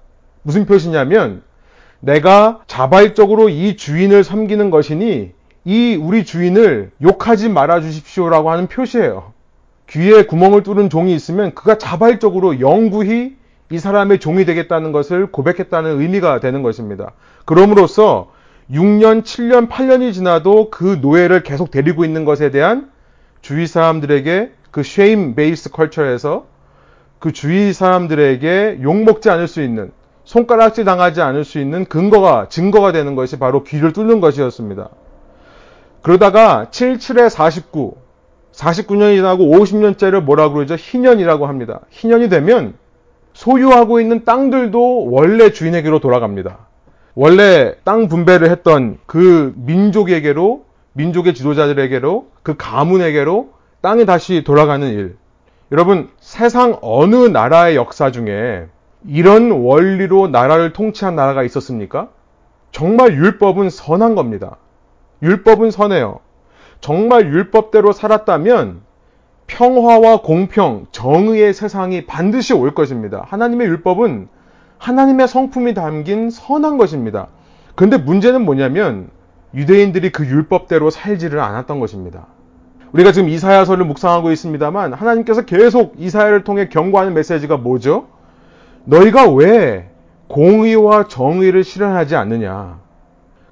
무슨 0.48 0.66
표시냐면 0.66 1.42
내가 2.00 2.62
자발적으로 2.68 3.50
이 3.50 3.76
주인을 3.76 4.24
섬기는 4.24 4.70
것이니 4.70 5.34
이 5.66 6.00
우리 6.02 6.24
주인을 6.24 6.92
욕하지 7.02 7.50
말아 7.50 7.82
주십시오라고 7.82 8.50
하는 8.50 8.68
표시예요. 8.68 9.34
귀에 9.90 10.24
구멍을 10.24 10.64
뚫은 10.64 10.90
종이 10.90 11.14
있으면 11.14 11.54
그가 11.54 11.78
자발적으로 11.78 12.62
영구히 12.62 13.36
이 13.70 13.78
사람의 13.78 14.20
종이 14.20 14.46
되겠다는 14.46 14.94
것을 14.94 15.34
고백했다는 15.34 16.00
의미가 16.00 16.40
되는 16.40 16.64
것입니다. 16.64 17.12
그럼으로써 17.44 18.32
6년, 18.72 19.24
7년, 19.24 19.68
8년이 19.68 20.14
지나도 20.14 20.70
그 20.70 21.00
노예를 21.02 21.44
계속 21.44 21.72
데리고 21.72 22.06
있는 22.06 22.24
것에 22.24 22.52
대한 22.52 22.90
주위 23.42 23.68
사람들에게 23.68 24.52
그 24.72 24.80
shame 24.80 25.36
based 25.36 25.72
culture에서 25.76 26.46
그 27.20 27.34
주위 27.34 27.74
사람들에게 27.74 28.80
욕먹지 28.82 29.30
않을 29.30 29.50
수 29.50 29.62
있는 29.62 29.92
손가락질 30.28 30.84
당하지 30.84 31.22
않을 31.22 31.46
수 31.46 31.58
있는 31.58 31.86
근거가 31.86 32.48
증거가 32.50 32.92
되는 32.92 33.16
것이 33.16 33.40
바로 33.40 33.64
귀를 33.64 33.94
뚫는 33.94 34.20
것이었습니다. 34.20 34.90
그러다가 36.02 36.68
77에 36.70 37.30
49, 37.30 37.96
49년이 38.52 39.16
지나고 39.16 39.46
50년째를 39.46 40.20
뭐라고 40.20 40.56
그러죠? 40.56 40.76
희년이라고 40.76 41.48
합니다. 41.48 41.80
희년이 41.92 42.28
되면 42.28 42.74
소유하고 43.32 44.02
있는 44.02 44.26
땅들도 44.26 45.10
원래 45.10 45.52
주인에게로 45.52 46.00
돌아갑니다. 46.00 46.58
원래 47.16 47.76
땅 47.86 48.10
분배를 48.10 48.52
했던 48.52 48.98
그 49.06 49.54
민족에게로 49.56 50.66
민족의 50.92 51.36
지도자들에게로 51.36 52.28
그 52.44 52.58
가문에게로 52.58 53.52
땅이 53.80 54.06
다시 54.06 54.44
돌아가는 54.44 54.86
일. 54.90 55.16
여러분, 55.72 56.10
세상 56.20 56.78
어느 56.82 57.16
나라의 57.16 57.78
역사 57.78 58.12
중에 58.12 58.68
이런 59.06 59.52
원리로 59.52 60.28
나라를 60.28 60.74
통치한 60.74 61.16
나라가 61.16 61.44
있었습니까? 61.44 62.10
정말 62.72 63.14
율법은 63.14 63.70
선한 63.70 64.16
겁니다. 64.16 64.58
율법은 65.22 65.72
선해요. 65.72 66.20
정말 66.82 67.28
율법대로 67.28 67.92
살았다면 67.92 68.82
평화와 69.48 70.22
공평, 70.22 70.88
정의의 70.92 71.54
세상이 71.54 72.06
반드시 72.06 72.54
올 72.54 72.76
것입니다. 72.76 73.26
하나님의 73.28 73.68
율법은 73.68 74.28
하나님의 74.78 75.28
성품이 75.28 75.74
담긴 75.74 76.30
선한 76.30 76.78
것입니다. 76.78 77.28
그런데 77.76 77.98
문제는 77.98 78.44
뭐냐면 78.44 79.10
유대인들이 79.54 80.12
그 80.12 80.26
율법대로 80.26 80.90
살지를 80.90 81.40
않았던 81.40 81.80
것입니다. 81.80 82.28
우리가 82.92 83.12
지금 83.12 83.30
이사야서를 83.30 83.86
묵상하고 83.86 84.32
있습니다만 84.32 84.94
하나님께서 84.94 85.44
계속 85.44 85.96
이사야를 85.98 86.44
통해 86.44 86.70
경고하는 86.70 87.14
메시지가 87.14 87.58
뭐죠? 87.58 88.08
너희가 88.88 89.30
왜 89.30 89.90
공의와 90.30 91.08
정의를 91.10 91.64
실현하지 91.66 92.16
않느냐? 92.16 92.80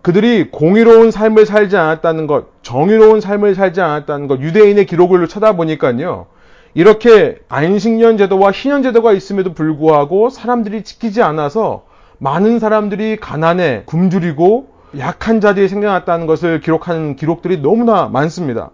그들이 0.02 0.50
공의로운 0.50 1.12
삶을 1.12 1.46
살지 1.46 1.76
않았다는 1.76 2.26
것, 2.26 2.46
정의로운 2.62 3.20
삶을 3.20 3.54
살지 3.54 3.82
않았다는 3.82 4.28
것, 4.28 4.40
유대인의 4.40 4.86
기록을 4.86 5.28
쳐다보니까요. 5.28 6.28
이렇게 6.74 7.40
안식년 7.50 8.18
제도와 8.18 8.52
희년 8.52 8.82
제도가 8.84 9.12
있음에도 9.14 9.54
불구하고 9.54 10.30
사람들이 10.30 10.84
지키지 10.84 11.22
않아서 11.22 11.86
많은 12.18 12.60
사람들이 12.60 13.18
가난에 13.18 13.84
굶주리고 13.86 14.70
약한 15.00 15.42
자들이 15.42 15.68
생겨났다는 15.68 16.28
것을 16.28 16.62
기록하는 16.62 17.18
기록들이 17.18 17.62
너무나 17.62 18.08
많습니다. 18.08 18.72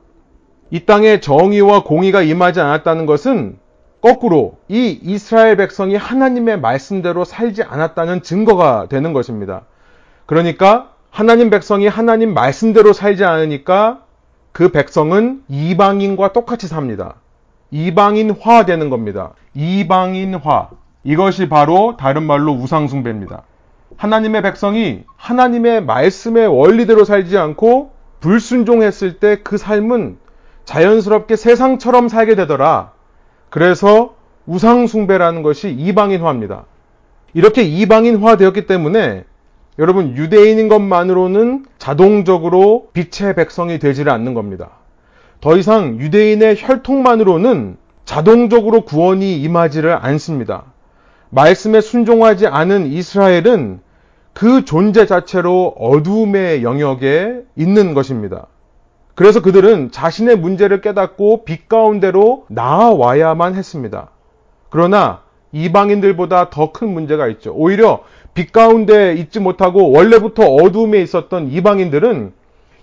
이 0.69 0.85
땅에 0.85 1.19
정의와 1.19 1.83
공의가 1.83 2.21
임하지 2.21 2.59
않았다는 2.59 3.07
것은 3.07 3.57
거꾸로 4.01 4.57
이 4.67 4.99
이스라엘 5.01 5.57
백성이 5.57 5.95
하나님의 5.95 6.59
말씀대로 6.59 7.23
살지 7.23 7.63
않았다는 7.63 8.23
증거가 8.23 8.87
되는 8.89 9.13
것입니다. 9.13 9.61
그러니까 10.25 10.91
하나님 11.11 11.49
백성이 11.49 11.87
하나님 11.87 12.33
말씀대로 12.33 12.93
살지 12.93 13.23
않으니까 13.23 14.03
그 14.51 14.69
백성은 14.69 15.43
이방인과 15.49 16.33
똑같이 16.33 16.67
삽니다. 16.67 17.15
이방인화 17.69 18.65
되는 18.65 18.89
겁니다. 18.89 19.33
이방인화. 19.53 20.69
이것이 21.03 21.49
바로 21.49 21.95
다른 21.97 22.23
말로 22.23 22.53
우상숭배입니다. 22.53 23.43
하나님의 23.97 24.41
백성이 24.41 25.03
하나님의 25.15 25.83
말씀의 25.85 26.47
원리대로 26.47 27.05
살지 27.05 27.37
않고 27.37 27.91
불순종했을 28.19 29.19
때 29.19 29.41
그 29.43 29.57
삶은 29.57 30.17
자연스럽게 30.65 31.35
세상처럼 31.35 32.07
살게 32.07 32.35
되더라. 32.35 32.90
그래서 33.51 34.15
우상숭배라는 34.47 35.43
것이 35.43 35.69
이방인화입니다. 35.69 36.65
이렇게 37.33 37.61
이방인화 37.61 38.37
되었기 38.37 38.65
때문에 38.65 39.25
여러분 39.77 40.15
유대인인 40.17 40.69
것만으로는 40.69 41.65
자동적으로 41.77 42.89
빛의 42.93 43.35
백성이 43.35 43.77
되지를 43.77 44.11
않는 44.11 44.33
겁니다. 44.33 44.71
더 45.41 45.57
이상 45.57 45.99
유대인의 45.99 46.55
혈통만으로는 46.57 47.77
자동적으로 48.05 48.81
구원이 48.81 49.41
임하지를 49.41 49.97
않습니다. 50.05 50.65
말씀에 51.29 51.81
순종하지 51.81 52.47
않은 52.47 52.87
이스라엘은 52.87 53.81
그 54.33 54.63
존재 54.63 55.05
자체로 55.05 55.75
어둠의 55.77 56.63
영역에 56.63 57.41
있는 57.57 57.93
것입니다. 57.93 58.47
그래서 59.21 59.39
그들은 59.39 59.91
자신의 59.91 60.35
문제를 60.37 60.81
깨닫고 60.81 61.45
빛 61.45 61.69
가운데로 61.69 62.45
나아와야만 62.47 63.53
했습니다. 63.53 64.09
그러나 64.71 65.21
이방인들보다 65.51 66.49
더 66.49 66.71
큰 66.71 66.91
문제가 66.91 67.27
있죠. 67.27 67.53
오히려 67.53 68.01
빛 68.33 68.51
가운데 68.51 69.13
있지 69.13 69.39
못하고 69.39 69.91
원래부터 69.91 70.43
어둠에 70.43 71.03
있었던 71.03 71.51
이방인들은 71.51 72.33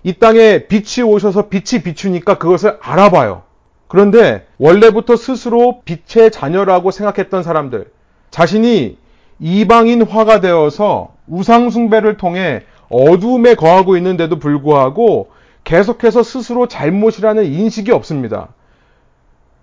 이 0.03 0.13
땅에 0.13 0.67
빛이 0.67 1.05
오셔서 1.05 1.49
빛이 1.49 1.83
비추니까 1.83 2.37
그것을 2.37 2.77
알아봐요. 2.79 3.41
그런데 3.89 4.47
원래부터 4.59 5.17
스스로 5.17 5.81
빛의 5.83 6.31
자녀라고 6.31 6.91
생각했던 6.91 7.43
사람들, 7.43 7.91
자신이 8.31 8.97
이방인화가 9.39 10.39
되어서 10.39 11.09
우상숭배를 11.27 12.15
통해 12.15 12.61
어둠에 12.87 13.55
거하고 13.55 13.97
있는데도 13.97 14.39
불구하고 14.39 15.37
계속해서 15.63 16.23
스스로 16.23 16.67
잘못이라는 16.67 17.45
인식이 17.45 17.91
없습니다. 17.91 18.49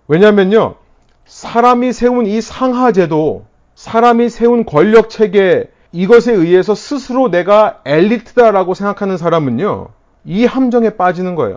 왜냐면요, 0.09 0.77
사람이 1.25 1.93
세운 1.93 2.27
이 2.27 2.41
상하제도, 2.41 3.45
사람이 3.75 4.29
세운 4.29 4.65
권력 4.65 5.11
체계, 5.11 5.71
이것에 5.93 6.33
의해서 6.33 6.75
스스로 6.75 7.31
내가 7.31 7.81
엘리트다라고 7.85 8.75
생각하는 8.75 9.17
사람은요, 9.17 9.89
이 10.25 10.45
함정에 10.45 10.91
빠지는 10.91 11.35
거예요. 11.35 11.57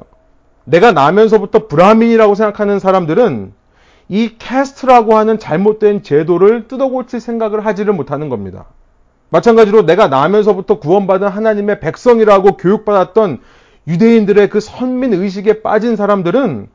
내가 0.63 0.91
나면서부터 0.91 1.67
브라민이라고 1.67 2.36
생각하는 2.36 2.80
사람들은 2.80 3.54
이 4.08 4.36
캐스트라고 4.39 5.15
하는 5.17 5.38
잘못된 5.38 6.04
제도를 6.04 6.67
뜯어고칠 6.67 7.19
생각을 7.19 7.65
하지를 7.65 7.93
못하는 7.93 8.30
겁니다. 8.30 8.65
마찬가지로 9.30 9.86
내가 9.86 10.08
나면서부터 10.08 10.80
구원받은 10.80 11.28
하나님의 11.28 11.80
백성이라고 11.80 12.58
교육받았던 12.58 13.39
유대인들의 13.88 14.50
그 14.50 14.60
선민 14.60 15.13
의식에 15.13 15.62
빠진 15.62 15.96
사람들은 15.96 16.68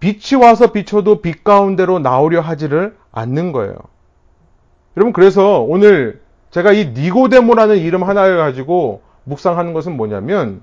빛이 0.00 0.40
와서 0.42 0.72
비춰도 0.72 1.22
빛 1.22 1.44
가운데로 1.44 1.98
나오려 1.98 2.40
하지를 2.40 2.96
않는 3.12 3.52
거예요. 3.52 3.74
여러분 4.96 5.12
그래서 5.12 5.60
오늘 5.60 6.20
제가 6.50 6.72
이 6.72 6.88
니고데모라는 6.88 7.78
이름 7.78 8.02
하나를 8.02 8.36
가지고 8.38 9.02
묵상하는 9.24 9.72
것은 9.72 9.96
뭐냐면 9.96 10.62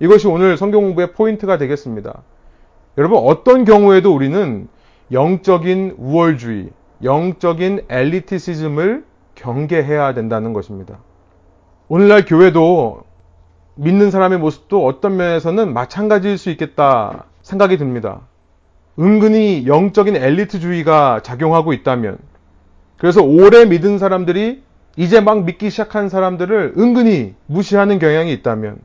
이것이 0.00 0.28
오늘 0.28 0.56
성경 0.56 0.82
공부의 0.82 1.12
포인트가 1.12 1.58
되겠습니다. 1.58 2.22
여러분 2.96 3.18
어떤 3.18 3.64
경우에도 3.64 4.14
우리는 4.14 4.68
영적인 5.12 5.96
우월주의, 5.98 6.70
영적인 7.02 7.86
엘리티시즘을 7.88 9.04
경계해야 9.34 10.14
된다는 10.14 10.52
것입니다. 10.52 10.98
오늘날 11.88 12.24
교회도 12.24 13.02
믿는 13.80 14.10
사람의 14.10 14.40
모습도 14.40 14.84
어떤 14.84 15.16
면에서는 15.16 15.72
마찬가지일 15.72 16.36
수 16.36 16.50
있겠다 16.50 17.26
생각이 17.42 17.78
듭니다. 17.78 18.22
은근히 18.98 19.68
영적인 19.68 20.16
엘리트주의가 20.16 21.20
작용하고 21.22 21.72
있다면, 21.72 22.18
그래서 22.96 23.22
오래 23.22 23.64
믿은 23.64 23.98
사람들이 23.98 24.64
이제 24.96 25.20
막 25.20 25.44
믿기 25.44 25.70
시작한 25.70 26.08
사람들을 26.08 26.74
은근히 26.76 27.36
무시하는 27.46 28.00
경향이 28.00 28.32
있다면, 28.32 28.78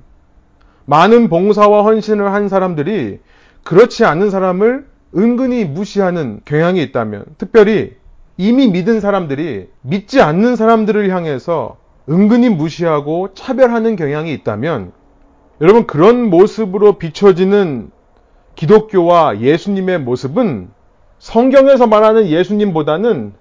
많은 0.86 1.27
봉사와 1.27 1.82
헌신을 1.86 2.32
한 2.32 2.47
사람들이 2.47 3.19
그렇지 3.63 4.06
않은 4.06 4.29
사람을 4.29 4.86
은근히 5.17 5.65
무시하는 5.65 6.41
경향이 6.45 6.84
있다면, 6.84 7.25
특별히 7.39 7.95
이미 8.38 8.67
믿은 8.67 8.99
사람들이 8.99 9.69
믿지 9.82 10.21
않는 10.21 10.56
사람들을 10.56 11.10
향해서 11.10 11.77
은근히 12.09 12.49
무시하고 12.49 13.33
차별하는 13.33 13.95
경향이 13.95 14.33
있다면 14.33 14.91
여러분 15.61 15.87
그런 15.87 16.29
모습으로 16.29 16.93
비춰지는 16.93 17.91
기독교와 18.55 19.39
예수님의 19.39 20.01
모습은 20.01 20.69
성경에서 21.19 21.87
말하는 21.87 22.27
예수님보다는 22.27 23.33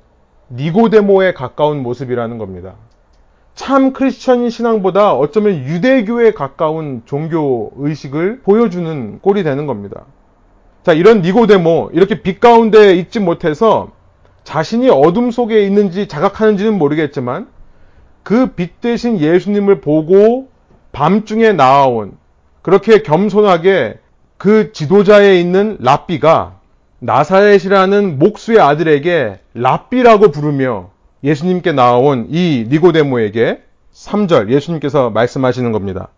니고데모에 0.50 1.34
가까운 1.34 1.82
모습이라는 1.82 2.38
겁니다. 2.38 2.74
참 3.54 3.92
크리스천 3.92 4.48
신앙보다 4.48 5.14
어쩌면 5.14 5.64
유대교에 5.64 6.32
가까운 6.32 7.02
종교 7.04 7.72
의식을 7.76 8.40
보여주는 8.42 9.18
꼴이 9.20 9.42
되는 9.42 9.66
겁니다. 9.66 10.04
자, 10.84 10.92
이런 10.92 11.22
니고데모, 11.22 11.90
이렇게 11.92 12.22
빛 12.22 12.40
가운데 12.40 12.94
있지 12.94 13.20
못해서 13.20 13.90
자신이 14.44 14.88
어둠 14.90 15.30
속에 15.30 15.64
있는지 15.64 16.08
자각하는지는 16.08 16.78
모르겠지만 16.78 17.48
그 18.22 18.54
빛 18.54 18.80
대신 18.80 19.18
예수님을 19.20 19.80
보고 19.80 20.48
밤중에 20.92 21.52
나아온 21.52 22.16
그렇게 22.62 23.02
겸손하게 23.02 23.98
그 24.38 24.72
지도자에 24.72 25.40
있는 25.40 25.76
랍비가 25.80 26.60
나사렛이라는 27.00 28.18
목수의 28.18 28.60
아들에게 28.60 29.40
랍비라고 29.54 30.30
부르며 30.30 30.90
예수님께 31.24 31.72
나온 31.72 32.26
이 32.30 32.66
니고데모에게 32.68 33.62
3절 33.92 34.50
예수님께서 34.50 35.10
말씀하시는 35.10 35.72
겁니다. 35.72 36.08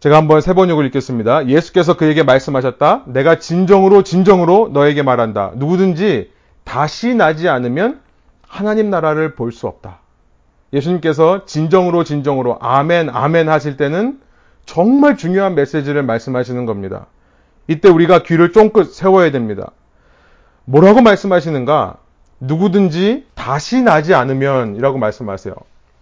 제가 0.00 0.16
한번 0.18 0.40
세 0.42 0.52
번역을 0.52 0.84
읽겠습니다. 0.86 1.48
예수께서 1.48 1.96
그에게 1.96 2.22
말씀하셨다. 2.22 3.04
내가 3.06 3.38
진정으로 3.38 4.02
진정으로 4.02 4.70
너에게 4.72 5.02
말한다. 5.02 5.52
누구든지 5.56 6.30
다시 6.64 7.14
나지 7.14 7.48
않으면 7.48 8.00
하나님 8.46 8.90
나라를 8.90 9.34
볼 9.34 9.50
수 9.52 9.66
없다. 9.66 10.00
예수님께서 10.74 11.46
진정으로 11.46 12.04
진정으로 12.04 12.58
아멘 12.60 13.08
아멘 13.08 13.48
하실 13.48 13.76
때는 13.76 14.20
정말 14.66 15.16
중요한 15.16 15.54
메시지를 15.54 16.02
말씀하시는 16.02 16.66
겁니다. 16.66 17.06
이때 17.68 17.88
우리가 17.88 18.22
귀를 18.24 18.52
쫑긋 18.52 18.92
세워야 18.92 19.30
됩니다. 19.30 19.70
뭐라고 20.66 21.00
말씀하시는가? 21.00 21.96
누구든지 22.40 23.26
다시 23.34 23.82
나지 23.82 24.14
않으면 24.14 24.76
이라고 24.76 24.98
말씀하세요. 24.98 25.54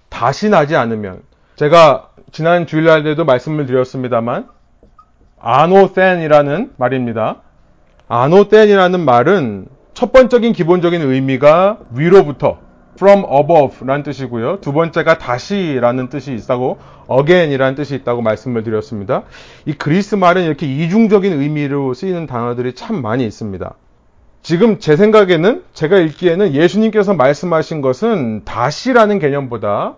다시 0.08 0.48
나지 0.48 0.76
않으면. 0.76 1.22
제가 1.56 2.10
지난 2.32 2.66
주일날에도 2.66 3.24
말씀을 3.24 3.66
드렸습니다만, 3.66 4.48
아노센이라는 5.38 6.72
말입니다. 6.76 7.42
아노센이라는 8.08 9.00
말은 9.00 9.66
첫 9.94 10.12
번적인 10.12 10.52
기본적인 10.52 11.02
의미가 11.02 11.78
위로부터, 11.92 12.58
from 12.94 13.24
above 13.24 13.86
라는 13.86 14.02
뜻이고요. 14.02 14.60
두 14.60 14.72
번째가 14.72 15.18
다시라는 15.18 16.08
뜻이 16.08 16.34
있다고, 16.34 16.78
again이라는 17.10 17.74
뜻이 17.74 17.94
있다고 17.96 18.22
말씀을 18.22 18.62
드렸습니다. 18.62 19.22
이 19.66 19.72
그리스 19.72 20.14
말은 20.14 20.44
이렇게 20.44 20.66
이중적인 20.66 21.32
의미로 21.32 21.94
쓰이는 21.94 22.26
단어들이 22.26 22.74
참 22.74 23.00
많이 23.02 23.24
있습니다. 23.26 23.74
지금 24.42 24.78
제 24.78 24.96
생각에는 24.96 25.62
제가 25.72 25.98
읽기에는 25.98 26.54
예수님께서 26.54 27.14
말씀하신 27.14 27.80
것은 27.80 28.42
다시라는 28.44 29.18
개념보다 29.20 29.94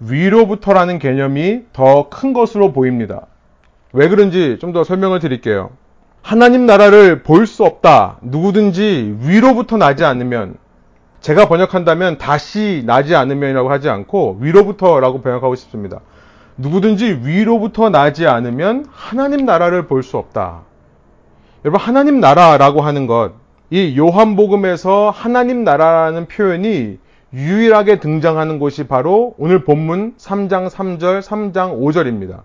위로부터라는 0.00 0.98
개념이 0.98 1.62
더 1.72 2.08
큰 2.10 2.32
것으로 2.32 2.72
보입니다. 2.72 3.26
왜 3.92 4.08
그런지 4.08 4.58
좀 4.60 4.72
더 4.72 4.82
설명을 4.84 5.20
드릴게요. 5.20 5.70
하나님 6.22 6.66
나라를 6.66 7.22
볼 7.22 7.46
수 7.46 7.64
없다. 7.64 8.18
누구든지 8.22 9.16
위로부터 9.20 9.76
나지 9.76 10.04
않으면 10.04 10.54
제가 11.22 11.46
번역한다면 11.46 12.18
다시 12.18 12.82
나지 12.84 13.14
않으면이라고 13.14 13.70
하지 13.70 13.88
않고 13.88 14.38
위로부터라고 14.40 15.22
번역하고 15.22 15.54
싶습니다. 15.54 16.00
누구든지 16.56 17.20
위로부터 17.22 17.90
나지 17.90 18.26
않으면 18.26 18.86
하나님 18.90 19.46
나라를 19.46 19.86
볼 19.86 20.02
수 20.02 20.18
없다. 20.18 20.62
여러분 21.64 21.80
하나님 21.80 22.18
나라라고 22.18 22.80
하는 22.82 23.06
것, 23.06 23.32
이 23.70 23.96
요한복음에서 23.96 25.10
하나님 25.14 25.62
나라라는 25.62 26.26
표현이 26.26 26.98
유일하게 27.32 28.00
등장하는 28.00 28.58
곳이 28.58 28.88
바로 28.88 29.34
오늘 29.38 29.64
본문 29.64 30.14
3장 30.18 30.68
3절, 30.68 31.22
3장 31.22 31.80
5절입니다. 31.80 32.40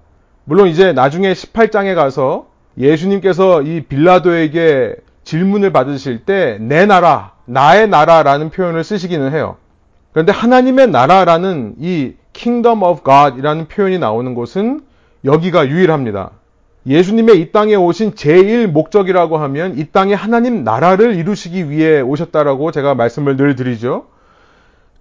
물론 0.46 0.68
이제 0.68 0.94
나중에 0.94 1.34
18장에 1.34 1.96
가서 1.96 2.46
예수님께서 2.78 3.64
이 3.64 3.82
빌라도에게 3.82 4.96
질문을 5.28 5.74
받으실 5.74 6.24
때 6.24 6.58
내 6.62 6.86
나라, 6.86 7.34
나의 7.44 7.90
나라라는 7.90 8.50
표현을 8.50 8.86
쓰시기는 8.86 9.34
해요. 9.34 9.58
그런데 10.14 10.32
하나님의 10.32 10.88
나라라는 10.88 11.76
이 11.80 12.14
kingdom 12.32 12.82
of 12.82 13.02
God이라는 13.04 13.68
표현이 13.68 14.00
나오는 14.00 14.34
곳은 14.34 14.82
여기가 15.26 15.68
유일합니다. 15.68 16.32
예수님의 16.86 17.42
이 17.42 17.52
땅에 17.52 17.76
오신 17.76 18.16
제일 18.16 18.70
목적이라고 18.70 19.38
하면 19.38 19.78
이 19.78 19.88
땅에 19.92 20.14
하나님 20.14 20.64
나라를 20.64 21.16
이루시기 21.16 21.70
위해 21.70 22.00
오셨다라고 22.00 22.72
제가 22.72 22.96
말씀을 22.96 23.36
늘 23.36 23.58
드리죠. 23.58 24.06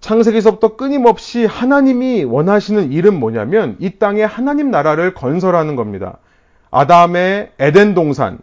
창세기서부터 0.01 0.75
끊임없이 0.75 1.45
하나님이 1.45 2.25
원하시는 2.25 2.91
일은 2.91 3.17
뭐냐면 3.17 3.77
이 3.79 3.91
땅에 3.91 4.23
하나님 4.23 4.71
나라를 4.71 5.13
건설하는 5.13 5.77
겁니다. 5.77 6.17
아담의 6.69 7.51
에덴 7.59 7.93
동산, 7.93 8.39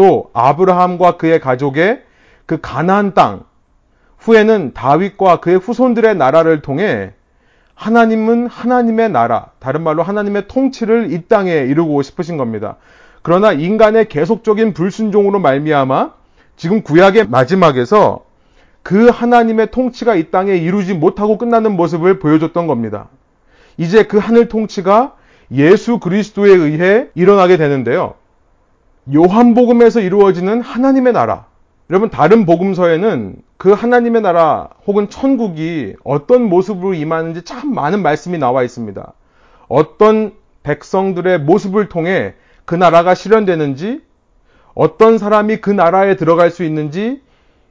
또 0.00 0.30
아브라함과 0.32 1.18
그의 1.18 1.40
가족의 1.40 2.00
그 2.46 2.58
가나안 2.62 3.12
땅, 3.12 3.42
후에는 4.20 4.72
다윗과 4.72 5.40
그의 5.40 5.58
후손들의 5.58 6.16
나라를 6.16 6.62
통해 6.62 7.12
하나님은 7.74 8.46
하나님의 8.46 9.10
나라, 9.10 9.50
다른 9.58 9.82
말로 9.82 10.02
하나님의 10.02 10.48
통치를 10.48 11.12
이 11.12 11.28
땅에 11.28 11.52
이루고 11.52 12.00
싶으신 12.00 12.38
겁니다. 12.38 12.76
그러나 13.20 13.52
인간의 13.52 14.08
계속적인 14.08 14.72
불순종으로 14.72 15.38
말미암아 15.38 16.14
지금 16.56 16.82
구약의 16.82 17.28
마지막에서 17.28 18.24
그 18.82 19.08
하나님의 19.08 19.70
통치가 19.70 20.14
이 20.14 20.30
땅에 20.30 20.56
이루지 20.56 20.94
못하고 20.94 21.36
끝나는 21.36 21.76
모습을 21.76 22.20
보여줬던 22.20 22.66
겁니다. 22.66 23.08
이제 23.76 24.04
그 24.04 24.16
하늘 24.16 24.48
통치가 24.48 25.14
예수 25.52 25.98
그리스도에 25.98 26.52
의해 26.52 27.08
일어나게 27.14 27.58
되는데요. 27.58 28.14
요한복음에서 29.12 30.00
이루어지는 30.00 30.60
하나님의 30.60 31.12
나라. 31.12 31.46
여러분, 31.90 32.10
다른 32.10 32.46
복음서에는 32.46 33.36
그 33.56 33.72
하나님의 33.72 34.22
나라 34.22 34.68
혹은 34.86 35.08
천국이 35.10 35.94
어떤 36.04 36.42
모습으로 36.44 36.94
임하는지 36.94 37.42
참 37.42 37.74
많은 37.74 38.02
말씀이 38.02 38.38
나와 38.38 38.62
있습니다. 38.62 39.12
어떤 39.68 40.32
백성들의 40.62 41.40
모습을 41.40 41.88
통해 41.88 42.34
그 42.64 42.74
나라가 42.74 43.14
실현되는지, 43.14 44.02
어떤 44.74 45.18
사람이 45.18 45.56
그 45.56 45.70
나라에 45.70 46.16
들어갈 46.16 46.50
수 46.50 46.62
있는지 46.62 47.22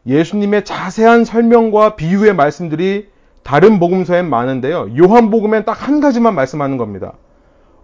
예수님의 0.06 0.66
자세한 0.66 1.24
설명과 1.24 1.96
비유의 1.96 2.36
말씀들이 2.36 3.10
다른 3.44 3.80
복음서엔 3.80 4.30
많은데요. 4.30 4.90
요한복음엔 4.98 5.64
딱 5.66 5.88
한 5.88 6.02
가지만 6.02 6.36
말씀하는 6.36 6.78
겁니다. 6.78 7.14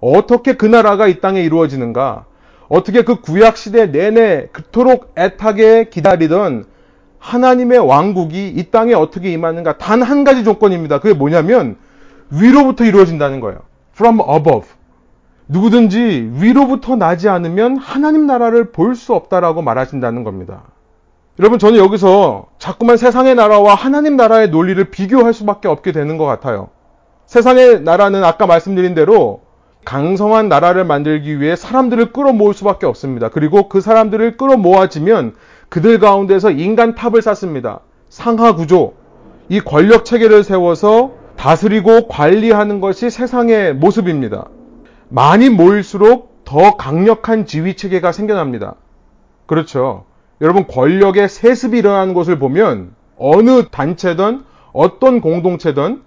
어떻게 0.02 0.54
그 0.54 0.66
나라가 0.66 1.08
이 1.08 1.22
땅에 1.22 1.42
이루어지는가? 1.42 2.26
어떻게 2.68 3.04
그 3.04 3.22
구약 3.22 3.58
시대 3.58 3.88
내내 3.88 4.48
그토록 4.52 5.14
애타게 5.18 5.90
기다리던 5.90 6.66
하나님의 7.20 7.80
왕국이 7.80 8.50
이 8.50 8.64
땅에 8.72 8.94
어떻게 8.94 9.32
임하는가? 9.32 9.78
단 9.78 10.02
한 10.04 10.24
가지 10.24 10.44
조건입니다. 10.44 11.00
그게 11.00 11.14
뭐냐면 11.14 11.78
위로부터 12.30 12.84
이루어진다는 12.86 13.40
거예요. 13.40 13.60
From 13.96 14.20
above. 14.22 14.68
누구든지 15.48 16.32
위로부터 16.34 16.96
나지 16.96 17.30
않으면 17.30 17.78
하나님 17.78 18.26
나라를 18.28 18.72
볼 18.72 18.96
수 18.96 19.14
없다라고 19.14 19.62
말하신다는 19.62 20.24
겁니다. 20.24 20.64
여러분, 21.40 21.60
저는 21.60 21.78
여기서 21.78 22.48
자꾸만 22.60 22.98
세상의 22.98 23.36
나라와 23.36 23.76
하나님 23.76 24.16
나라의 24.16 24.50
논리를 24.50 24.84
비교할 24.90 25.34
수밖에 25.34 25.68
없게 25.68 25.92
되는 25.92 26.18
것 26.18 26.26
같아요. 26.26 26.70
세상의 27.26 27.82
나라는 27.82 28.24
아까 28.24 28.46
말씀드린 28.48 28.96
대로 28.96 29.42
강성한 29.86 30.50
나라를 30.50 30.84
만들기 30.84 31.40
위해 31.40 31.56
사람들을 31.56 32.12
끌어모을 32.12 32.54
수밖에 32.54 32.86
없습니다. 32.88 33.30
그리고 33.30 33.70
그 33.70 33.82
사람들을 33.82 34.38
끌어모아지면 34.38 35.36
그들 35.70 36.00
가운데서 36.00 36.52
인간 36.52 36.96
탑을 36.96 37.22
쌓습니다. 37.22 37.82
상하 38.10 38.56
구조, 38.56 38.94
이 39.48 39.60
권력 39.62 40.06
체계를 40.06 40.44
세워서 40.44 41.12
다스리고 41.38 42.08
관리하는 42.08 42.82
것이 42.82 43.10
세상의 43.10 43.76
모습입니다. 43.76 44.46
많이 45.10 45.50
모일수록 45.50 46.44
더 46.46 46.78
강력한 46.78 47.46
지휘 47.46 47.76
체계가 47.76 48.12
생겨납니다. 48.12 48.76
그렇죠. 49.46 50.06
여러분 50.42 50.66
권력의 50.68 51.30
세습이 51.30 51.78
일어나는 51.78 52.14
것을 52.14 52.40
보면 52.40 52.94
어느 53.18 53.66
단체든 53.70 54.44
어떤 54.74 55.22
공동체든 55.22 56.02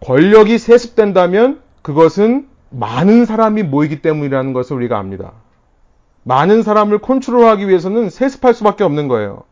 권력이 0.00 0.58
세습된다면 0.58 1.60
그것은 1.82 2.46
많은 2.70 3.24
사람이 3.24 3.62
모이기 3.64 4.02
때문이라는 4.02 4.52
것을 4.52 4.76
우리가 4.76 4.98
압니다. 4.98 5.32
많은 6.24 6.62
사람을 6.62 6.98
컨트롤하기 6.98 7.68
위해서는 7.68 8.10
세습할 8.10 8.54
수밖에 8.54 8.84
없는 8.84 9.08
거예요. 9.08 9.42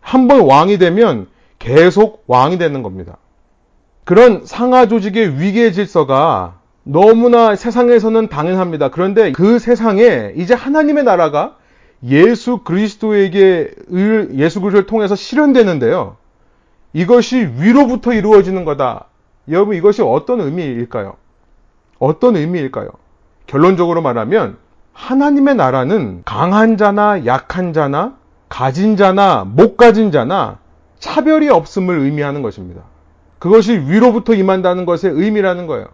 한 0.00 0.26
번 0.28 0.40
왕이 0.40 0.78
되면 0.78 1.28
계속 1.58 2.24
왕이 2.26 2.58
되는 2.58 2.82
겁니다. 2.82 3.18
그런 4.04 4.44
상하 4.44 4.88
조직의 4.88 5.38
위계 5.38 5.70
질서가 5.72 6.58
너무나 6.82 7.54
세상에서는 7.54 8.28
당연합니다. 8.28 8.90
그런데 8.90 9.30
그 9.32 9.58
세상에 9.58 10.32
이제 10.36 10.54
하나님의 10.54 11.04
나라가 11.04 11.56
예수 12.02 12.58
그리스도에게 12.64 13.70
예수 14.34 14.60
그리스도를 14.60 14.86
통해서 14.86 15.14
실현되는데요. 15.14 16.16
이것이 16.94 17.50
위로부터 17.58 18.12
이루어지는 18.14 18.64
거다. 18.64 19.04
여러분 19.50 19.76
이것이 19.76 20.02
어떤 20.02 20.40
의미일까요? 20.40 21.16
어떤 22.00 22.34
의미일까요? 22.34 22.88
결론적으로 23.46 24.02
말하면 24.02 24.56
하나님의 24.92 25.54
나라는 25.54 26.22
강한 26.24 26.76
자나 26.76 27.24
약한 27.26 27.72
자나 27.72 28.16
가진 28.48 28.96
자나 28.96 29.44
못 29.44 29.76
가진 29.76 30.10
자나 30.10 30.58
차별이 30.98 31.48
없음을 31.48 31.98
의미하는 31.98 32.42
것입니다. 32.42 32.82
그것이 33.38 33.72
위로부터 33.72 34.34
임한다는 34.34 34.84
것의 34.84 35.14
의미라는 35.14 35.66
거예요. 35.66 35.86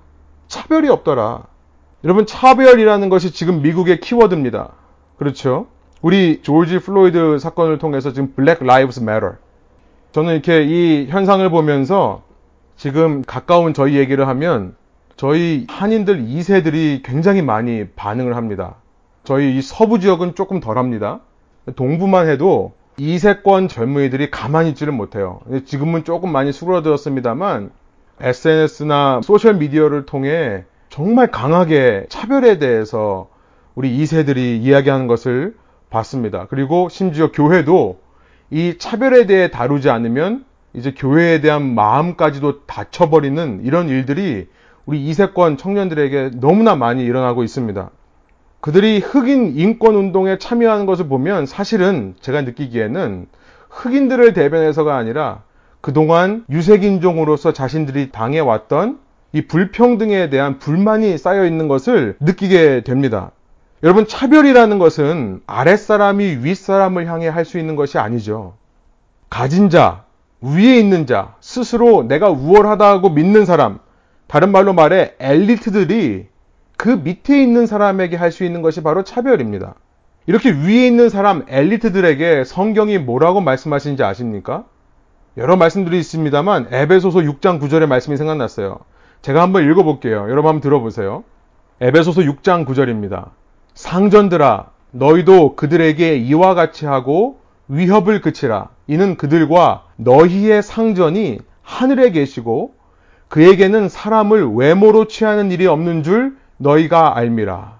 차별이 0.48 0.88
없더라. 0.88 1.44
여러분 2.04 2.26
차별이라는 2.26 3.08
것이 3.08 3.32
지금 3.32 3.62
미국의 3.62 4.00
키워드입니다. 4.00 4.70
그렇죠? 5.18 5.66
우리 6.02 6.40
조지 6.42 6.78
플로이드 6.78 7.38
사건을 7.38 7.78
통해서 7.78 8.12
지금 8.12 8.32
Black 8.34 8.62
Lives 8.62 9.00
Matter 9.00 9.34
저는 10.12 10.32
이렇게 10.32 10.64
이 10.64 11.06
현상을 11.08 11.48
보면서 11.50 12.22
지금 12.76 13.22
가까운 13.22 13.74
저희 13.74 13.96
얘기를 13.96 14.28
하면 14.28 14.76
저희 15.16 15.66
한인들 15.68 16.26
2세들이 16.26 17.02
굉장히 17.02 17.40
많이 17.40 17.86
반응을 17.88 18.36
합니다. 18.36 18.76
저희 19.24 19.56
이 19.56 19.62
서부 19.62 19.98
지역은 19.98 20.34
조금 20.34 20.60
덜 20.60 20.76
합니다. 20.76 21.20
동부만 21.74 22.28
해도 22.28 22.74
2세권 22.98 23.68
젊은이들이 23.68 24.30
가만히 24.30 24.70
있지를 24.70 24.92
못해요. 24.92 25.40
지금은 25.64 26.04
조금 26.04 26.30
많이 26.30 26.52
수그러들었습니다만 26.52 27.70
SNS나 28.20 29.20
소셜미디어를 29.22 30.06
통해 30.06 30.64
정말 30.90 31.30
강하게 31.30 32.06
차별에 32.08 32.58
대해서 32.58 33.28
우리 33.74 33.96
2세들이 33.98 34.60
이야기하는 34.60 35.06
것을 35.06 35.56
봤습니다. 35.90 36.46
그리고 36.48 36.88
심지어 36.90 37.32
교회도 37.32 38.00
이 38.50 38.76
차별에 38.78 39.26
대해 39.26 39.50
다루지 39.50 39.90
않으면 39.90 40.44
이제 40.74 40.92
교회에 40.92 41.40
대한 41.40 41.74
마음까지도 41.74 42.66
닫혀버리는 42.66 43.62
이런 43.64 43.88
일들이 43.88 44.46
우리 44.86 45.04
이세권 45.04 45.56
청년들에게 45.56 46.30
너무나 46.34 46.76
많이 46.76 47.04
일어나고 47.04 47.42
있습니다. 47.42 47.90
그들이 48.60 49.00
흑인 49.00 49.54
인권 49.56 49.96
운동에 49.96 50.38
참여하는 50.38 50.86
것을 50.86 51.08
보면 51.08 51.46
사실은 51.46 52.14
제가 52.20 52.42
느끼기에는 52.42 53.26
흑인들을 53.68 54.32
대변해서가 54.32 54.96
아니라 54.96 55.42
그동안 55.80 56.44
유색인종으로서 56.50 57.52
자신들이 57.52 58.10
당해왔던 58.10 58.98
이 59.32 59.46
불평등에 59.46 60.30
대한 60.30 60.58
불만이 60.58 61.18
쌓여 61.18 61.44
있는 61.44 61.68
것을 61.68 62.16
느끼게 62.20 62.82
됩니다. 62.82 63.32
여러분, 63.82 64.06
차별이라는 64.06 64.78
것은 64.78 65.42
아랫사람이 65.46 66.38
윗사람을 66.42 67.06
향해 67.06 67.28
할 67.28 67.44
수 67.44 67.58
있는 67.58 67.76
것이 67.76 67.98
아니죠. 67.98 68.54
가진 69.28 69.68
자, 69.68 70.04
위에 70.40 70.78
있는 70.78 71.06
자, 71.06 71.34
스스로 71.40 72.04
내가 72.04 72.30
우월하다고 72.30 73.10
믿는 73.10 73.44
사람, 73.44 73.78
다른 74.26 74.50
말로 74.52 74.72
말해 74.72 75.14
엘리트들이 75.18 76.26
그 76.76 76.88
밑에 76.88 77.42
있는 77.42 77.66
사람에게 77.66 78.16
할 78.16 78.30
수 78.32 78.44
있는 78.44 78.62
것이 78.62 78.82
바로 78.82 79.02
차별입니다. 79.02 79.74
이렇게 80.26 80.50
위에 80.50 80.86
있는 80.86 81.08
사람, 81.08 81.44
엘리트들에게 81.48 82.44
성경이 82.44 82.98
뭐라고 82.98 83.40
말씀하시는지 83.40 84.02
아십니까? 84.02 84.64
여러 85.36 85.56
말씀들이 85.56 85.98
있습니다만 85.98 86.68
에베소서 86.72 87.20
6장 87.20 87.60
9절의 87.60 87.86
말씀이 87.86 88.16
생각났어요. 88.16 88.78
제가 89.22 89.42
한번 89.42 89.70
읽어볼게요. 89.70 90.26
여러분 90.30 90.48
한번 90.48 90.60
들어보세요. 90.60 91.24
에베소서 91.80 92.22
6장 92.22 92.66
9절입니다. 92.66 93.30
상전들아 93.74 94.70
너희도 94.90 95.56
그들에게 95.56 96.16
이와 96.16 96.54
같이 96.54 96.86
하고 96.86 97.38
위협을 97.68 98.20
그치라. 98.20 98.70
이는 98.86 99.16
그들과 99.16 99.84
너희의 99.96 100.62
상전이 100.62 101.38
하늘에 101.62 102.10
계시고 102.10 102.74
그에게는 103.28 103.88
사람을 103.88 104.54
외모로 104.54 105.06
취하는 105.08 105.50
일이 105.50 105.66
없는 105.66 106.02
줄 106.02 106.36
너희가 106.58 107.16
알미라. 107.16 107.76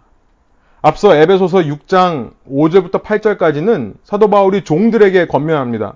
앞서 0.82 1.14
에베소서 1.16 1.59
6장 1.59 2.32
5절부터 2.48 3.02
8절까지는 3.02 3.94
사도 4.04 4.28
바울이 4.28 4.64
종들에게 4.64 5.26
권면합니다. 5.26 5.94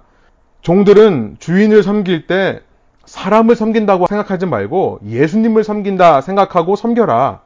종들은 0.63 1.37
주인을 1.39 1.83
섬길 1.83 2.27
때 2.27 2.61
사람을 3.05 3.57
섬긴다고 3.57 4.07
생각하지 4.07 4.47
말고 4.47 5.01
예수님을 5.07 5.65
섬긴다 5.65 6.21
생각하고 6.21 6.77
섬겨라. 6.77 7.41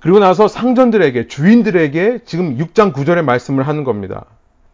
그리고 0.00 0.18
나서 0.18 0.48
상전들에게, 0.48 1.28
주인들에게 1.28 2.20
지금 2.26 2.58
6장 2.58 2.92
9절의 2.92 3.22
말씀을 3.22 3.66
하는 3.66 3.84
겁니다. 3.84 4.26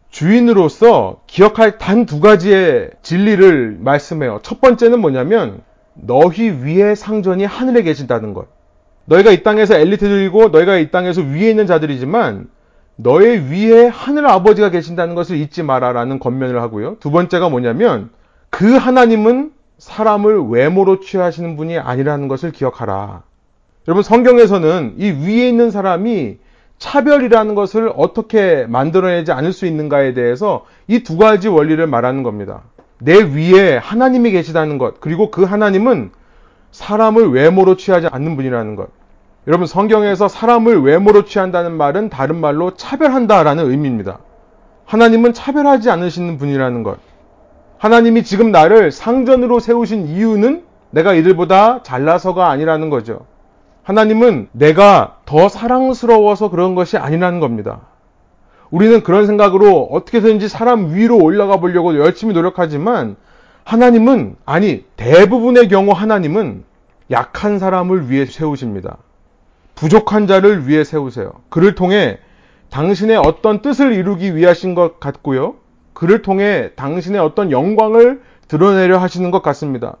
주인으로서 0.09 1.21
기억할 1.25 1.77
단 1.77 2.05
두 2.05 2.19
가지의 2.19 2.89
진리를 3.01 3.77
말씀해요. 3.79 4.39
첫 4.43 4.59
번째는 4.59 4.99
뭐냐면 4.99 5.61
너희 5.93 6.49
위에 6.49 6.95
상전이 6.95 7.45
하늘에 7.45 7.83
계신다는 7.83 8.33
것. 8.33 8.47
너희가 9.05 9.31
이 9.31 9.43
땅에서 9.43 9.75
엘리트들이고 9.75 10.49
너희가 10.49 10.77
이 10.77 10.91
땅에서 10.91 11.21
위에 11.21 11.49
있는 11.49 11.65
자들이지만 11.67 12.49
너의 12.95 13.49
위에 13.51 13.87
하늘 13.87 14.27
아버지가 14.27 14.69
계신다는 14.69 15.15
것을 15.15 15.37
잊지 15.37 15.63
마라라는 15.63 16.19
권면을 16.19 16.61
하고요. 16.61 16.97
두 16.99 17.11
번째가 17.11 17.49
뭐냐면 17.49 18.09
그 18.49 18.75
하나님은 18.75 19.51
사람을 19.79 20.49
외모로 20.49 20.99
취하시는 20.99 21.57
분이 21.57 21.79
아니라는 21.79 22.27
것을 22.27 22.51
기억하라. 22.51 23.23
여러분 23.87 24.03
성경에서는 24.03 24.95
이 24.97 25.09
위에 25.09 25.49
있는 25.49 25.71
사람이 25.71 26.37
차별이라는 26.77 27.55
것을 27.55 27.91
어떻게 27.95 28.65
만들어내지 28.67 29.31
않을 29.31 29.53
수 29.53 29.65
있는가에 29.65 30.13
대해서 30.13 30.65
이 30.87 30.99
두 31.03 31.17
가지 31.17 31.47
원리를 31.47 31.85
말하는 31.87 32.21
겁니다. 32.23 32.63
내 33.03 33.15
위에 33.15 33.77
하나님이 33.77 34.31
계시다는 34.31 34.77
것, 34.77 35.01
그리고 35.01 35.31
그 35.31 35.43
하나님은 35.43 36.11
사람을 36.71 37.31
외모로 37.31 37.75
취하지 37.75 38.07
않는 38.11 38.35
분이라는 38.35 38.75
것. 38.75 38.89
여러분 39.47 39.65
성경에서 39.65 40.27
사람을 40.27 40.83
외모로 40.83 41.25
취한다는 41.25 41.71
말은 41.71 42.09
다른 42.09 42.35
말로 42.37 42.75
차별한다라는 42.75 43.69
의미입니다. 43.69 44.19
하나님은 44.85 45.33
차별하지 45.33 45.89
않으시는 45.89 46.37
분이라는 46.37 46.83
것. 46.83 46.99
하나님이 47.79 48.23
지금 48.23 48.51
나를 48.51 48.91
상전으로 48.91 49.59
세우신 49.59 50.07
이유는 50.07 50.63
내가 50.91 51.13
이들보다 51.13 51.81
잘나서가 51.81 52.49
아니라는 52.49 52.91
거죠. 52.91 53.25
하나님은 53.81 54.49
내가 54.51 55.17
더 55.25 55.49
사랑스러워서 55.49 56.51
그런 56.51 56.75
것이 56.75 56.97
아니라는 56.97 57.39
겁니다. 57.39 57.79
우리는 58.71 59.03
그런 59.03 59.27
생각으로 59.27 59.89
어떻게든지 59.91 60.47
사람 60.47 60.95
위로 60.95 61.17
올라가 61.17 61.57
보려고 61.57 61.97
열심히 61.99 62.33
노력하지만 62.33 63.17
하나님은, 63.65 64.37
아니, 64.45 64.85
대부분의 64.95 65.67
경우 65.67 65.91
하나님은 65.91 66.63
약한 67.11 67.59
사람을 67.59 68.09
위해 68.09 68.25
세우십니다. 68.25 68.97
부족한 69.75 70.25
자를 70.25 70.67
위해 70.67 70.83
세우세요. 70.83 71.31
그를 71.49 71.75
통해 71.75 72.17
당신의 72.69 73.17
어떤 73.17 73.61
뜻을 73.61 73.93
이루기 73.93 74.35
위하신 74.35 74.73
것 74.73 74.99
같고요. 74.99 75.55
그를 75.93 76.21
통해 76.21 76.71
당신의 76.75 77.19
어떤 77.19 77.51
영광을 77.51 78.21
드러내려 78.47 78.97
하시는 78.97 79.29
것 79.31 79.41
같습니다. 79.41 79.97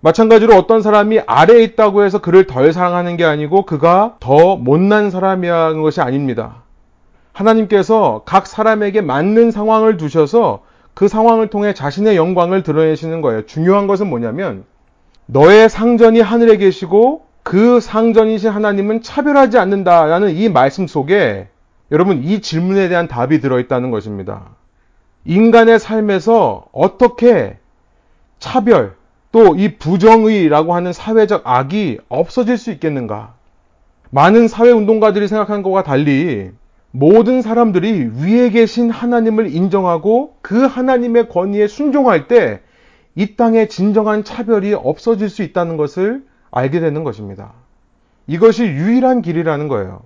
마찬가지로 0.00 0.54
어떤 0.54 0.80
사람이 0.80 1.20
아래에 1.26 1.62
있다고 1.64 2.04
해서 2.04 2.20
그를 2.20 2.46
덜 2.46 2.72
사랑하는 2.72 3.16
게 3.16 3.24
아니고 3.24 3.66
그가 3.66 4.16
더 4.20 4.56
못난 4.56 5.10
사람이라는 5.10 5.82
것이 5.82 6.00
아닙니다. 6.00 6.62
하나님께서 7.38 8.22
각 8.24 8.46
사람에게 8.46 9.00
맞는 9.00 9.50
상황을 9.50 9.96
두셔서 9.96 10.62
그 10.94 11.06
상황을 11.06 11.48
통해 11.48 11.74
자신의 11.74 12.16
영광을 12.16 12.62
드러내시는 12.62 13.20
거예요. 13.20 13.46
중요한 13.46 13.86
것은 13.86 14.08
뭐냐면 14.08 14.64
너의 15.26 15.68
상전이 15.68 16.20
하늘에 16.20 16.56
계시고 16.56 17.26
그 17.44 17.80
상전이신 17.80 18.50
하나님은 18.50 19.02
차별하지 19.02 19.58
않는다라는 19.58 20.30
이 20.36 20.48
말씀 20.48 20.86
속에 20.86 21.48
여러분 21.92 22.24
이 22.24 22.40
질문에 22.40 22.88
대한 22.88 23.08
답이 23.08 23.40
들어있다는 23.40 23.90
것입니다. 23.90 24.56
인간의 25.24 25.78
삶에서 25.78 26.66
어떻게 26.72 27.58
차별, 28.38 28.96
또 29.30 29.54
이 29.56 29.76
부정의라고 29.76 30.74
하는 30.74 30.92
사회적 30.92 31.42
악이 31.44 31.98
없어질 32.08 32.56
수 32.56 32.70
있겠는가? 32.72 33.34
많은 34.10 34.48
사회 34.48 34.70
운동가들이 34.70 35.28
생각한 35.28 35.62
것과 35.62 35.82
달리 35.82 36.50
모든 36.98 37.42
사람들이 37.42 38.10
위에 38.20 38.50
계신 38.50 38.90
하나님을 38.90 39.54
인정하고 39.54 40.36
그 40.42 40.64
하나님의 40.64 41.28
권위에 41.28 41.66
순종할 41.66 42.28
때 42.28 42.60
이 43.18 43.34
땅에 43.34 43.66
진정한 43.66 44.22
차별이 44.22 44.74
없어질 44.74 45.28
수 45.28 45.42
있다는 45.42 45.76
것을 45.76 46.22
알게 46.52 46.78
되는 46.78 47.02
것입니다. 47.02 47.52
이것이 48.28 48.62
유일한 48.62 49.22
길이라는 49.22 49.66
거예요. 49.66 50.02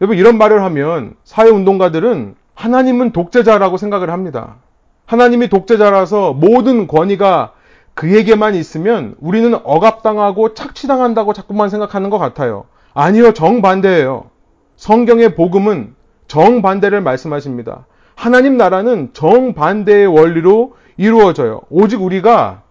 여러분 0.00 0.16
이런 0.16 0.38
말을 0.38 0.62
하면 0.62 1.14
사회 1.24 1.50
운동가들은 1.50 2.36
하나님은 2.54 3.12
독재자라고 3.12 3.76
생각을 3.76 4.08
합니다. 4.08 4.56
하나님이 5.04 5.48
독재자라서 5.48 6.32
모든 6.32 6.86
권위가 6.86 7.52
그에게만 7.92 8.54
있으면 8.54 9.14
우리는 9.20 9.54
억압당하고 9.62 10.54
착취당한다고 10.54 11.34
자꾸만 11.34 11.68
생각하는 11.68 12.08
것 12.08 12.18
같아요. 12.18 12.64
아니요, 12.94 13.34
정반대예요. 13.34 14.30
성경의 14.76 15.34
복음은 15.34 15.94
정반대를 16.28 17.00
말씀하십니다. 17.00 17.86
하나님 18.14 18.56
나라는 18.56 19.10
정반대의 19.12 20.06
원리로 20.06 20.74
이루어져요. 20.96 21.62
오직 21.70 22.02
우리가 22.02 22.62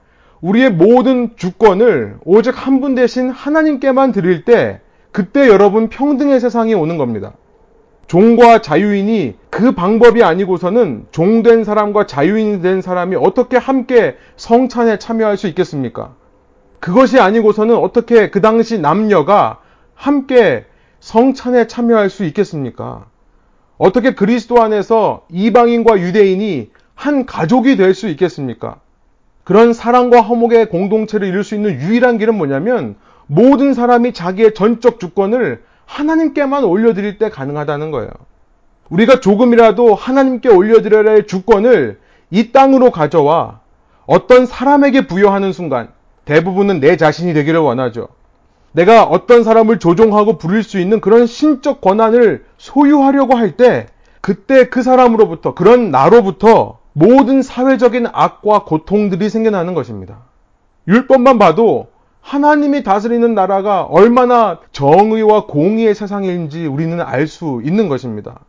우리의 0.41 0.71
모든 0.71 1.35
주권을 1.35 2.17
오직 2.25 2.53
한 2.55 2.81
분 2.81 2.95
대신 2.95 3.29
하나님께만 3.29 4.11
드릴 4.11 4.45
때 4.45 4.81
그때 5.11 5.47
여러분 5.47 5.89
평등의 5.89 6.39
세상이 6.39 6.73
오는 6.73 6.97
겁니다. 6.97 7.33
종과 8.07 8.59
자유인이 8.61 9.35
그 9.49 9.71
방법이 9.71 10.23
아니고서는 10.23 11.05
종된 11.11 11.63
사람과 11.63 12.05
자유인이 12.05 12.61
된 12.61 12.81
사람이 12.81 13.15
어떻게 13.15 13.57
함께 13.57 14.17
성찬에 14.35 14.99
참여할 14.99 15.37
수 15.37 15.47
있겠습니까? 15.47 16.15
그것이 16.79 17.19
아니고서는 17.19 17.75
어떻게 17.77 18.29
그 18.29 18.41
당시 18.41 18.79
남녀가 18.79 19.59
함께 19.95 20.65
성찬에 20.99 21.67
참여할 21.67 22.09
수 22.09 22.25
있겠습니까? 22.25 23.05
어떻게 23.83 24.15
그리스도 24.15 24.61
안에서 24.61 25.25
이방인과 25.29 25.99
유대인이 25.99 26.69
한 26.95 27.25
가족이 27.25 27.75
될 27.75 27.93
수 27.93 28.07
있겠습니까? 28.07 28.77
그런 29.43 29.73
사랑과 29.73 30.21
화목의 30.21 30.69
공동체를 30.69 31.27
이룰 31.27 31.43
수 31.43 31.53
있는 31.53 31.73
유일한 31.81 32.17
길은 32.17 32.33
뭐냐면 32.35 32.95
모든 33.27 33.73
사람이 33.73 34.13
자기의 34.13 34.53
전적 34.53 35.01
주권을 35.01 35.63
하나님께만 35.85 36.63
올려드릴 36.63 37.17
때 37.17 37.29
가능하다는 37.29 37.91
거예요. 37.91 38.09
우리가 38.89 39.19
조금이라도 39.19 39.95
하나님께 39.95 40.47
올려드려야 40.47 41.11
할 41.11 41.27
주권을 41.27 41.99
이 42.31 42.53
땅으로 42.53 42.89
가져와 42.89 43.59
어떤 44.05 44.45
사람에게 44.45 45.07
부여하는 45.07 45.51
순간 45.51 45.89
대부분은 46.23 46.79
내 46.79 46.95
자신이 46.95 47.33
되기를 47.33 47.59
원하죠. 47.59 48.07
내가 48.73 49.03
어떤 49.03 49.43
사람을 49.43 49.79
조종하고 49.79 50.37
부릴 50.37 50.63
수 50.63 50.79
있는 50.79 50.99
그런 50.99 51.25
신적 51.25 51.79
권한을 51.81 52.45
소유하려고 52.57 53.35
할 53.35 53.55
때 53.55 53.87
그때 54.19 54.69
그 54.69 54.83
사람으로부터 54.83 55.53
그런 55.53 55.91
나로부터 55.91 56.79
모든 56.93 57.41
사회적인 57.41 58.07
악과 58.11 58.63
고통들이 58.63 59.29
생겨나는 59.29 59.73
것입니다. 59.73 60.19
율법만 60.87 61.39
봐도 61.39 61.87
하나님이 62.21 62.83
다스리는 62.83 63.35
나라가 63.35 63.83
얼마나 63.83 64.59
정의와 64.71 65.45
공의의 65.45 65.93
세상인지 65.93 66.65
우리는 66.67 67.01
알 67.01 67.27
수 67.27 67.61
있는 67.65 67.89
것입니다. 67.89 68.39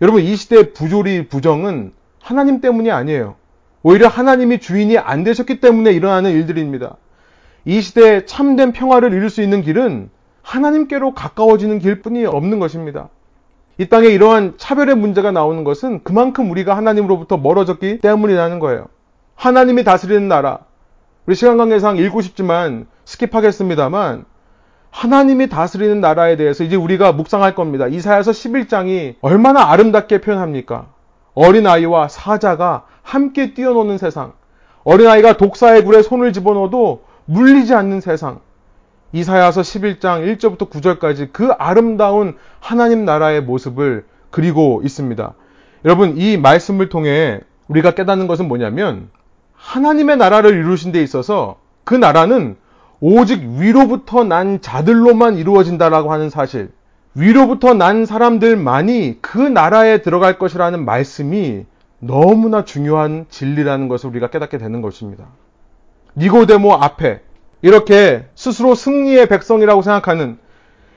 여러분, 0.00 0.22
이 0.22 0.34
시대의 0.34 0.72
부조리, 0.72 1.28
부정은 1.28 1.92
하나님 2.20 2.60
때문이 2.60 2.90
아니에요. 2.90 3.34
오히려 3.82 4.08
하나님이 4.08 4.60
주인이 4.60 4.96
안 4.98 5.24
되셨기 5.24 5.60
때문에 5.60 5.92
일어나는 5.92 6.30
일들입니다. 6.30 6.96
이 7.66 7.80
시대에 7.80 8.24
참된 8.26 8.72
평화를 8.72 9.12
이룰 9.12 9.28
수 9.28 9.42
있는 9.42 9.60
길은 9.60 10.08
하나님께로 10.42 11.14
가까워지는 11.14 11.80
길뿐이 11.80 12.24
없는 12.24 12.60
것입니다. 12.60 13.08
이 13.76 13.88
땅에 13.88 14.06
이러한 14.06 14.54
차별의 14.56 14.94
문제가 14.94 15.32
나오는 15.32 15.64
것은 15.64 16.04
그만큼 16.04 16.48
우리가 16.52 16.76
하나님으로부터 16.76 17.36
멀어졌기 17.36 17.98
때문이라는 17.98 18.60
거예요. 18.60 18.86
하나님이 19.34 19.82
다스리는 19.82 20.28
나라. 20.28 20.60
우리 21.26 21.34
시간 21.34 21.56
관계상 21.56 21.98
읽고 21.98 22.20
싶지만 22.22 22.86
스킵하겠습니다만 23.04 24.26
하나님이 24.90 25.48
다스리는 25.48 26.00
나라에 26.00 26.36
대해서 26.36 26.62
이제 26.62 26.76
우리가 26.76 27.10
묵상할 27.12 27.56
겁니다. 27.56 27.88
이사야서 27.88 28.30
11장이 28.30 29.16
얼마나 29.20 29.72
아름답게 29.72 30.20
표현합니까? 30.20 30.86
어린아이와 31.34 32.06
사자가 32.06 32.86
함께 33.02 33.54
뛰어노는 33.54 33.98
세상. 33.98 34.34
어린아이가 34.84 35.36
독사의 35.36 35.84
굴에 35.84 36.02
손을 36.02 36.32
집어넣어도 36.32 37.02
물리지 37.26 37.74
않는 37.74 38.00
세상. 38.00 38.40
이사야서 39.12 39.60
11장 39.60 40.36
1절부터 40.38 40.70
9절까지 40.70 41.30
그 41.32 41.50
아름다운 41.58 42.36
하나님 42.60 43.04
나라의 43.04 43.42
모습을 43.42 44.04
그리고 44.30 44.80
있습니다. 44.84 45.34
여러분, 45.84 46.16
이 46.16 46.36
말씀을 46.36 46.88
통해 46.88 47.40
우리가 47.68 47.92
깨닫는 47.92 48.26
것은 48.26 48.48
뭐냐면 48.48 49.08
하나님의 49.54 50.16
나라를 50.16 50.54
이루신 50.54 50.92
데 50.92 51.02
있어서 51.02 51.58
그 51.84 51.94
나라는 51.94 52.56
오직 53.00 53.42
위로부터 53.42 54.24
난 54.24 54.60
자들로만 54.60 55.36
이루어진다라고 55.36 56.12
하는 56.12 56.30
사실, 56.30 56.70
위로부터 57.14 57.74
난 57.74 58.04
사람들만이 58.06 59.18
그 59.20 59.38
나라에 59.38 60.02
들어갈 60.02 60.38
것이라는 60.38 60.84
말씀이 60.84 61.64
너무나 61.98 62.64
중요한 62.64 63.26
진리라는 63.30 63.88
것을 63.88 64.10
우리가 64.10 64.28
깨닫게 64.28 64.58
되는 64.58 64.82
것입니다. 64.82 65.26
니고데모 66.16 66.72
앞에 66.72 67.20
이렇게 67.62 68.26
스스로 68.34 68.74
승리의 68.74 69.28
백성이라고 69.28 69.82
생각하는 69.82 70.38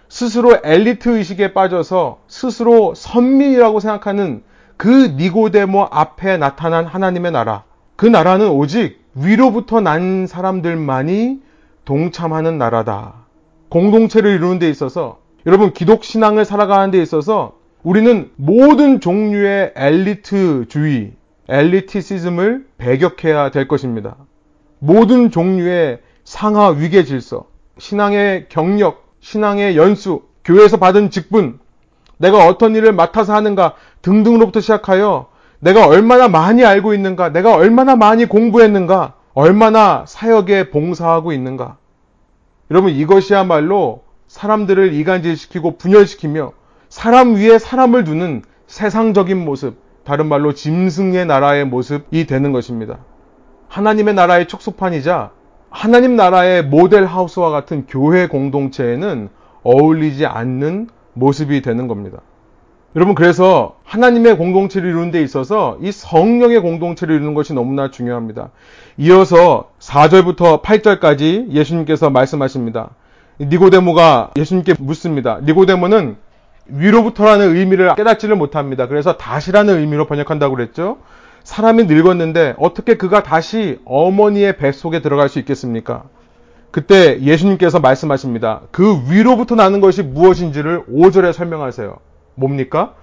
스스로 0.07 0.57
엘리트 0.63 1.17
의식에 1.17 1.53
빠져서 1.53 2.21
스스로 2.27 2.95
선민이라고 2.95 3.79
생각하는 3.79 4.43
그 4.77 5.13
니고데모 5.17 5.87
앞에 5.91 6.37
나타난 6.37 6.85
하나님의 6.85 7.31
나라. 7.31 7.63
그 7.95 8.05
나라는 8.05 8.49
오직 8.49 9.03
위로부터 9.13 9.81
난 9.81 10.25
사람들만이 10.25 11.41
동참하는 11.85 12.57
나라다. 12.57 13.13
공동체를 13.69 14.31
이루는 14.35 14.59
데 14.59 14.69
있어서 14.69 15.19
여러분 15.45 15.73
기독 15.73 16.03
신앙을 16.03 16.45
살아가는 16.45 16.91
데 16.91 17.01
있어서 17.01 17.57
우리는 17.83 18.31
모든 18.35 18.99
종류의 18.99 19.73
엘리트주의, 19.75 21.13
엘리티시즘을 21.47 22.67
배격해야 22.77 23.51
될 23.51 23.67
것입니다. 23.67 24.15
모든 24.79 25.29
종류의 25.31 25.99
상하 26.23 26.69
위계 26.69 27.03
질서, 27.03 27.45
신앙의 27.77 28.47
경력, 28.49 29.13
신앙의 29.19 29.77
연수, 29.77 30.23
교회에서 30.43 30.77
받은 30.77 31.11
직분, 31.11 31.59
내가 32.17 32.47
어떤 32.47 32.75
일을 32.75 32.93
맡아서 32.93 33.33
하는가 33.35 33.75
등등으로부터 34.01 34.59
시작하여 34.59 35.27
내가 35.59 35.87
얼마나 35.87 36.27
많이 36.27 36.63
알고 36.65 36.93
있는가, 36.93 37.29
내가 37.29 37.55
얼마나 37.55 37.95
많이 37.95 38.25
공부했는가, 38.25 39.15
얼마나 39.33 40.05
사역에 40.07 40.69
봉사하고 40.69 41.31
있는가. 41.31 41.77
여러분 42.71 42.91
이것이야말로 42.91 44.03
사람들을 44.27 44.93
이간질시키고 44.93 45.77
분열시키며 45.77 46.53
사람 46.87 47.35
위에 47.35 47.57
사람을 47.57 48.03
두는 48.03 48.43
세상적인 48.67 49.43
모습, 49.43 49.77
다른 50.03 50.27
말로 50.27 50.53
짐승의 50.53 51.25
나라의 51.25 51.65
모습이 51.65 52.25
되는 52.25 52.51
것입니다. 52.51 52.99
하나님의 53.69 54.15
나라의 54.15 54.47
촉수판이자 54.47 55.31
하나님 55.69 56.15
나라의 56.15 56.65
모델 56.65 57.05
하우스와 57.05 57.51
같은 57.51 57.85
교회 57.87 58.27
공동체에는 58.27 59.29
어울리지 59.63 60.25
않는 60.25 60.89
모습이 61.13 61.61
되는 61.61 61.87
겁니다. 61.87 62.19
여러분 62.95 63.13
그래서 63.13 63.75
하나님의 63.83 64.37
공동체를 64.37 64.89
이루는 64.89 65.11
데 65.11 65.21
있어서 65.21 65.77
이 65.79 65.91
성령의 65.91 66.61
공동체를 66.61 67.15
이루는 67.15 67.35
것이 67.35 67.53
너무나 67.53 67.91
중요합니다. 67.91 68.49
이어서 68.97 69.69
4절부터 69.79 70.63
8절까지 70.63 71.51
예수님께서 71.51 72.09
말씀하십니다. 72.09 72.89
니고데모가 73.39 74.31
예수님께 74.35 74.73
묻습니다. 74.79 75.39
니고데모는 75.43 76.17
위로부터라는 76.65 77.55
의미를 77.55 77.93
깨닫지를 77.95 78.35
못합니다. 78.35 78.87
그래서 78.87 79.17
다시라는 79.17 79.79
의미로 79.79 80.07
번역한다고 80.07 80.55
그랬죠. 80.55 80.97
사람이 81.43 81.85
늙었는데 81.85 82.55
어떻게 82.57 82.95
그가 82.95 83.23
다시 83.23 83.79
어머니의 83.85 84.57
뱃속에 84.57 85.01
들어갈 85.01 85.29
수 85.29 85.39
있겠습니까? 85.39 86.03
그때 86.71 87.19
예수님께서 87.21 87.79
말씀하십니다. 87.79 88.61
그 88.71 89.01
위로부터 89.09 89.55
나는 89.55 89.81
것이 89.81 90.03
무엇인지를 90.03 90.85
5절에 90.85 91.33
설명하세요. 91.33 91.97
뭡니까? 92.35 92.93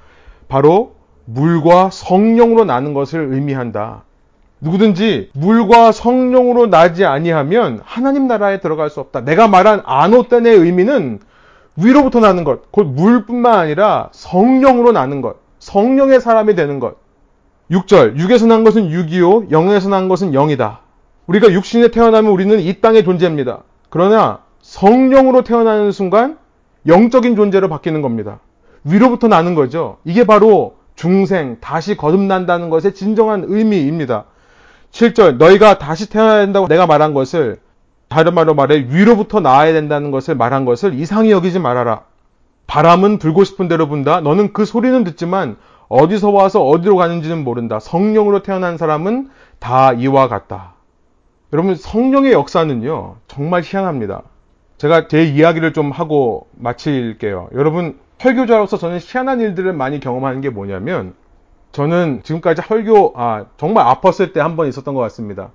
바로 0.49 0.95
물과 1.25 1.91
성령으로 1.91 2.65
나는 2.65 2.95
것을 2.95 3.33
의미한다. 3.33 4.05
누구든지 4.61 5.31
물과 5.35 5.93
성령으로 5.93 6.69
나지 6.69 7.05
아니하면 7.05 7.81
하나님 7.85 8.27
나라에 8.27 8.61
들어갈 8.61 8.89
수 8.89 9.01
없다. 9.01 9.23
내가 9.23 9.49
말한 9.49 9.83
아노ten의 9.85 10.55
의미는 10.55 11.21
위로부터 11.77 12.21
나는 12.21 12.45
것, 12.45 12.73
곧 12.73 12.85
물뿐만 12.87 13.55
아니라 13.59 14.09
성령으로 14.13 14.93
나는 14.93 15.21
것, 15.21 15.37
성령의 15.59 16.21
사람이 16.21 16.55
되는 16.55 16.81
것. 16.81 16.97
6절, 17.71 18.19
육에서 18.19 18.47
난 18.47 18.65
것은 18.65 18.91
육이요, 18.91 19.51
영에서 19.51 19.89
난 19.89 20.09
것은 20.09 20.33
영이다. 20.33 20.81
우리가 21.27 21.53
육신에 21.53 21.89
태어나면 21.89 22.31
우리는 22.31 22.59
이 22.61 22.81
땅의 22.81 23.05
존재입니다. 23.05 23.63
그러나 23.91 24.41
성령으로 24.63 25.43
태어나는 25.43 25.91
순간 25.93 26.39
영적인 26.87 27.35
존재로 27.35 27.69
바뀌는 27.69 28.03
겁니다. 28.03 28.39
위로부터 28.85 29.27
나는 29.27 29.55
거죠. 29.55 29.99
이게 30.05 30.25
바로 30.25 30.77
중생, 30.95 31.59
다시 31.61 31.97
거듭난다는 31.97 32.71
것의 32.71 32.95
진정한 32.95 33.45
의미입니다. 33.47 34.25
7절, 34.93 35.37
너희가 35.37 35.79
다시 35.79 36.09
태어나야 36.09 36.45
된다고 36.45 36.69
내가 36.69 36.87
말한 36.87 37.13
것을 37.13 37.59
다른 38.09 38.35
말로 38.35 38.55
말해 38.55 38.87
위로부터 38.89 39.41
나와야 39.41 39.73
된다는 39.73 40.13
것을 40.13 40.37
말한 40.37 40.65
것을 40.65 40.95
이상히 40.95 41.33
여기지 41.33 41.59
말아라. 41.59 42.03
바람은 42.69 43.19
불고 43.19 43.45
싶은 43.45 43.69
대로 43.69 43.89
분다. 43.89 44.21
너는 44.21 44.53
그 44.53 44.65
소리는 44.65 45.05
듣지만 45.05 45.57
어디서 45.89 46.31
와서 46.31 46.65
어디로 46.65 46.97
가는지는 46.97 47.45
모른다. 47.45 47.79
성령으로 47.81 48.43
태어난 48.43 48.77
사람은 48.77 49.31
다 49.59 49.93
이와 49.93 50.29
같다. 50.29 50.75
여러분 51.53 51.75
성령의 51.77 52.33
역사는요 52.33 53.17
정말 53.29 53.63
희한합니다. 53.65 54.23
제가 54.79 55.09
제 55.09 55.25
이야기를 55.25 55.73
좀 55.73 55.91
하고 55.91 56.49
마칠게요. 56.57 57.51
여러분 57.55 57.99
설교자로서 58.19 58.77
저는 58.79 58.99
희한한 59.01 59.41
일들을 59.41 59.73
많이 59.73 60.01
경험하는 60.01 60.41
게 60.41 60.51
뭐냐면 60.51 61.15
저는 61.73 62.21
지금까지 62.25 62.63
설교 62.63 63.13
아 63.17 63.47
정말 63.57 63.85
아팠을 63.87 64.33
때 64.33 64.41
한 64.41 64.57
번 64.57 64.69
있었던 64.69 64.95
것 64.95 65.01
같습니다. 65.03 65.51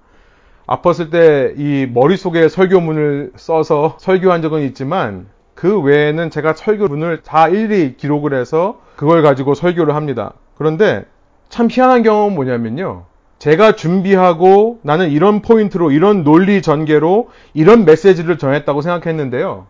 아팠을 0.68 1.12
때 1.12 1.54
이 1.58 1.88
머릿속에 1.92 2.48
설교문을 2.48 3.34
써서 3.36 3.98
설교한 4.00 4.42
적은 4.42 4.62
있지만 4.62 5.28
그 5.62 5.80
외에는 5.80 6.32
제가 6.32 6.54
설교문을 6.54 7.22
다 7.22 7.48
일일이 7.48 7.96
기록을 7.96 8.34
해서 8.34 8.82
그걸 8.96 9.22
가지고 9.22 9.54
설교를 9.54 9.94
합니다. 9.94 10.34
그런데 10.58 11.06
참 11.50 11.68
희한한 11.70 12.02
경험은 12.02 12.34
뭐냐면요. 12.34 13.04
제가 13.38 13.74
준비하고 13.74 14.80
나는 14.82 15.12
이런 15.12 15.44
포인트로 15.44 15.92
이런 15.92 16.24
논리 16.24 16.64
전개로 16.64 17.30
이런 17.54 17.86
메시지를 17.86 18.40
전했다고 18.40 18.82
생각했는데요. 18.82 19.68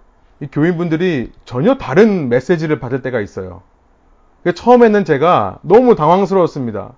교인분들이 0.53 1.33
전혀 1.43 1.75
다른 1.75 2.29
메시지를 2.29 2.79
받을 2.79 3.01
때가 3.01 3.19
있어요. 3.19 3.61
처음에는 4.55 5.03
제가 5.03 5.59
너무 5.61 5.95
당황스러웠습니다. 5.95 6.93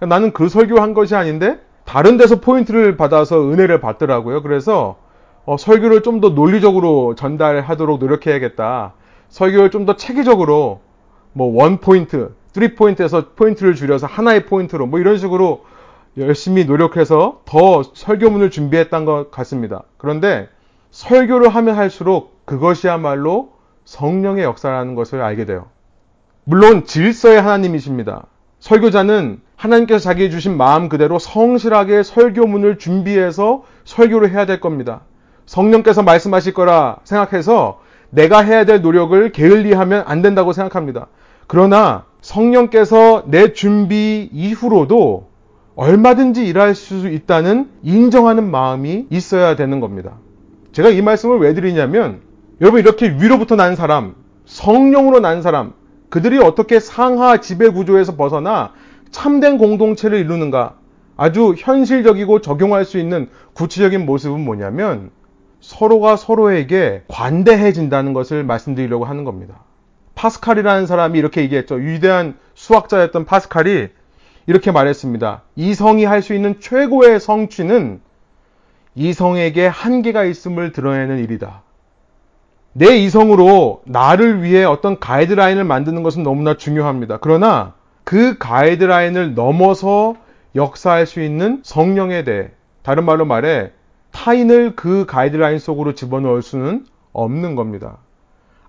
나는 0.00 0.32
그 0.32 0.48
설교한 0.48 0.94
것이 0.94 1.14
아닌데 1.14 1.60
다른 1.84 2.16
데서 2.16 2.40
포인트를 2.40 2.96
받아서 2.96 3.52
은혜를 3.52 3.80
받더라고요. 3.80 4.42
그래서 4.42 4.96
어, 5.44 5.56
설교를 5.56 6.02
좀 6.02 6.20
더 6.20 6.30
논리적으로 6.30 7.14
전달하도록 7.14 7.98
노력해야겠다. 7.98 8.94
설교를 9.28 9.70
좀 9.70 9.86
더 9.86 9.96
체계적으로 9.96 10.80
뭐 11.32 11.48
one 11.52 11.78
point, 11.78 12.34
three 12.52 12.74
point에서 12.74 13.30
포인트를 13.34 13.74
줄여서 13.74 14.06
하나의 14.06 14.46
포인트로 14.46 14.86
뭐 14.86 15.00
이런 15.00 15.16
식으로 15.18 15.64
열심히 16.18 16.64
노력해서 16.66 17.40
더 17.46 17.82
설교문을 17.82 18.50
준비했던 18.50 19.04
것 19.06 19.30
같습니다. 19.30 19.82
그런데 19.96 20.48
설교를 20.90 21.48
하면 21.48 21.74
할수록 21.76 22.44
그것이야말로 22.44 23.52
성령의 23.86 24.44
역사라는 24.44 24.94
것을 24.94 25.22
알게 25.22 25.46
돼요. 25.46 25.66
물론 26.44 26.84
질서의 26.84 27.40
하나님이십니다. 27.40 28.26
설교자는 28.60 29.40
하나님께서 29.56 30.00
자기에 30.00 30.28
주신 30.28 30.56
마음 30.56 30.88
그대로 30.90 31.18
성실하게 31.18 32.02
설교문을 32.02 32.78
준비해서 32.78 33.64
설교를 33.84 34.30
해야 34.30 34.44
될 34.44 34.60
겁니다. 34.60 35.00
성령께서 35.46 36.02
말씀하실 36.02 36.54
거라 36.54 36.98
생각해서 37.04 37.80
내가 38.10 38.40
해야 38.40 38.64
될 38.64 38.82
노력을 38.82 39.32
게을리하면 39.32 40.04
안 40.06 40.22
된다고 40.22 40.52
생각합니다. 40.52 41.06
그러나 41.46 42.04
성령께서 42.20 43.24
내 43.26 43.52
준비 43.52 44.28
이후로도 44.32 45.28
얼마든지 45.74 46.46
일할 46.46 46.74
수 46.74 47.08
있다는 47.08 47.70
인정하는 47.82 48.50
마음이 48.50 49.06
있어야 49.10 49.56
되는 49.56 49.80
겁니다. 49.80 50.18
제가 50.72 50.90
이 50.90 51.02
말씀을 51.02 51.38
왜 51.38 51.54
드리냐면 51.54 52.20
여러분 52.60 52.80
이렇게 52.80 53.08
위로부터 53.08 53.56
난 53.56 53.74
사람, 53.76 54.14
성령으로 54.44 55.20
난 55.20 55.42
사람, 55.42 55.72
그들이 56.10 56.38
어떻게 56.38 56.78
상하 56.78 57.38
지배 57.38 57.68
구조에서 57.68 58.16
벗어나 58.16 58.72
참된 59.10 59.58
공동체를 59.58 60.18
이루는가? 60.18 60.74
아주 61.16 61.54
현실적이고 61.56 62.40
적용할 62.40 62.84
수 62.84 62.98
있는 62.98 63.28
구체적인 63.54 64.06
모습은 64.06 64.40
뭐냐면 64.40 65.10
서로가 65.62 66.16
서로에게 66.16 67.04
관대해진다는 67.08 68.12
것을 68.12 68.44
말씀드리려고 68.44 69.04
하는 69.06 69.24
겁니다. 69.24 69.60
파스칼이라는 70.16 70.86
사람이 70.86 71.18
이렇게 71.18 71.40
얘기했죠. 71.42 71.76
위대한 71.76 72.36
수학자였던 72.54 73.24
파스칼이 73.24 73.88
이렇게 74.46 74.72
말했습니다. 74.72 75.42
이성이 75.56 76.04
할 76.04 76.20
수 76.20 76.34
있는 76.34 76.60
최고의 76.60 77.20
성취는 77.20 78.00
이성에게 78.96 79.66
한계가 79.68 80.24
있음을 80.24 80.72
드러내는 80.72 81.18
일이다. 81.18 81.62
내 82.74 82.96
이성으로 82.98 83.82
나를 83.84 84.42
위해 84.42 84.64
어떤 84.64 84.98
가이드라인을 84.98 85.64
만드는 85.64 86.02
것은 86.02 86.22
너무나 86.22 86.56
중요합니다. 86.56 87.18
그러나 87.20 87.74
그 88.04 88.36
가이드라인을 88.38 89.34
넘어서 89.34 90.16
역사할 90.56 91.06
수 91.06 91.22
있는 91.22 91.60
성령에 91.62 92.24
대해 92.24 92.50
다른 92.82 93.04
말로 93.04 93.24
말해 93.24 93.70
타인을 94.12 94.76
그 94.76 95.04
가이드라인 95.06 95.58
속으로 95.58 95.94
집어넣을 95.94 96.42
수는 96.42 96.86
없는 97.12 97.56
겁니다. 97.56 97.98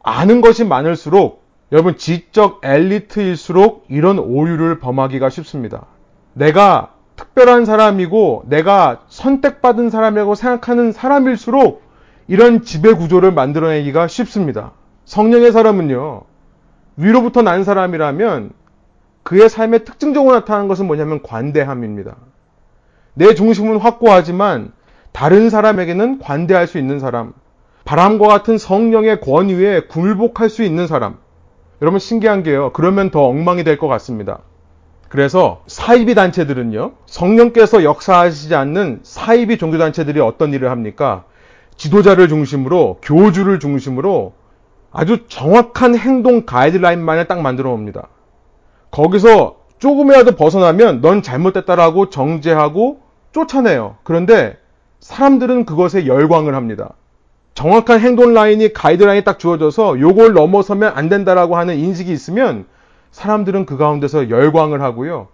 아는 0.01 0.41
것이 0.41 0.65
많을수록 0.65 1.43
여러분 1.71 1.97
지적 1.97 2.61
엘리트일수록 2.63 3.85
이런 3.89 4.19
오류를 4.19 4.79
범하기가 4.79 5.29
쉽습니다. 5.29 5.85
내가 6.33 6.93
특별한 7.15 7.65
사람이고 7.65 8.43
내가 8.47 9.01
선택받은 9.07 9.89
사람이라고 9.89 10.35
생각하는 10.35 10.91
사람일수록 10.91 11.83
이런 12.27 12.63
지배 12.63 12.93
구조를 12.93 13.31
만들어내기가 13.31 14.07
쉽습니다. 14.07 14.71
성령의 15.05 15.51
사람은요, 15.51 16.21
위로부터 16.95 17.41
난 17.41 17.63
사람이라면 17.63 18.51
그의 19.23 19.49
삶에 19.49 19.79
특징적으로 19.79 20.35
나타나는 20.35 20.67
것은 20.67 20.87
뭐냐면 20.87 21.21
관대함입니다. 21.21 22.15
내 23.13 23.35
중심은 23.35 23.77
확고하지만 23.77 24.71
다른 25.13 25.49
사람에게는 25.49 26.19
관대할 26.19 26.67
수 26.67 26.77
있는 26.77 26.99
사람, 26.99 27.33
바람과 27.85 28.27
같은 28.27 28.57
성령의 28.57 29.21
권위에 29.21 29.81
굴복할 29.87 30.49
수 30.49 30.63
있는 30.63 30.87
사람. 30.87 31.17
여러분 31.81 31.99
신기한 31.99 32.43
게요. 32.43 32.71
그러면 32.73 33.11
더 33.11 33.23
엉망이 33.23 33.63
될 33.63 33.77
것 33.77 33.87
같습니다. 33.87 34.39
그래서 35.09 35.61
사이비 35.67 36.15
단체들은요, 36.15 36.93
성령께서 37.05 37.83
역사하시지 37.83 38.55
않는 38.55 39.01
사이비 39.03 39.57
종교 39.59 39.77
단체들이 39.77 40.19
어떤 40.19 40.53
일을 40.53 40.71
합니까? 40.71 41.25
지도자를 41.75 42.27
중심으로, 42.29 42.99
교주를 43.03 43.59
중심으로 43.59 44.33
아주 44.91 45.27
정확한 45.27 45.95
행동 45.97 46.45
가이드라인만을 46.45 47.27
딱 47.27 47.41
만들어 47.41 47.71
옵니다. 47.71 48.07
거기서 48.89 49.57
조금이라도 49.77 50.35
벗어나면 50.35 51.01
넌 51.01 51.21
잘못됐다라고 51.21 52.09
정죄하고 52.09 53.01
쫓아내요. 53.33 53.97
그런데 54.03 54.57
사람들은 55.03 55.65
그것에 55.65 56.07
열광을 56.07 56.55
합니다. 56.55 56.93
정확한 57.55 57.99
행동 57.99 58.33
라인이 58.33 58.71
가이드라인이 58.71 59.25
딱 59.25 59.37
주어져서 59.37 59.99
요걸 59.99 60.31
넘어서면 60.31 60.93
안 60.95 61.09
된다라고 61.09 61.57
하는 61.57 61.75
인식이 61.75 62.09
있으면 62.09 62.65
사람들은 63.11 63.65
그 63.65 63.75
가운데서 63.75 64.29
열광을 64.29 64.81
하고요. 64.81 65.27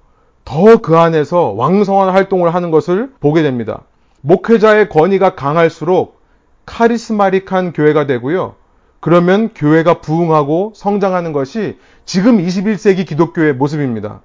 더 0.44 0.78
그 0.82 0.98
안에서 0.98 1.52
왕성한 1.52 2.10
활동을 2.10 2.56
하는 2.56 2.72
것을 2.72 3.12
보게 3.20 3.44
됩니다. 3.44 3.84
목회자의 4.22 4.90
권위가 4.90 5.36
강할수록 5.36 6.20
카리스마릭한 6.66 7.72
교회가 7.74 8.08
되고요. 8.08 8.56
그러면 9.00 9.52
교회가 9.54 10.02
부흥하고 10.02 10.74
성장하는 10.76 11.32
것이 11.32 11.78
지금 12.06 12.40
21세기 12.40 13.08
기독교의 13.08 13.54
모습입니다. 13.54 14.22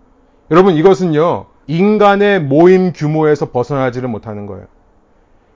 여러분 0.51 0.75
이것은요. 0.75 1.47
인간의 1.67 2.41
모임 2.41 2.95
규모에서 2.95 3.51
벗어나지를 3.51 4.09
못하는 4.09 4.47
거예요. 4.47 4.65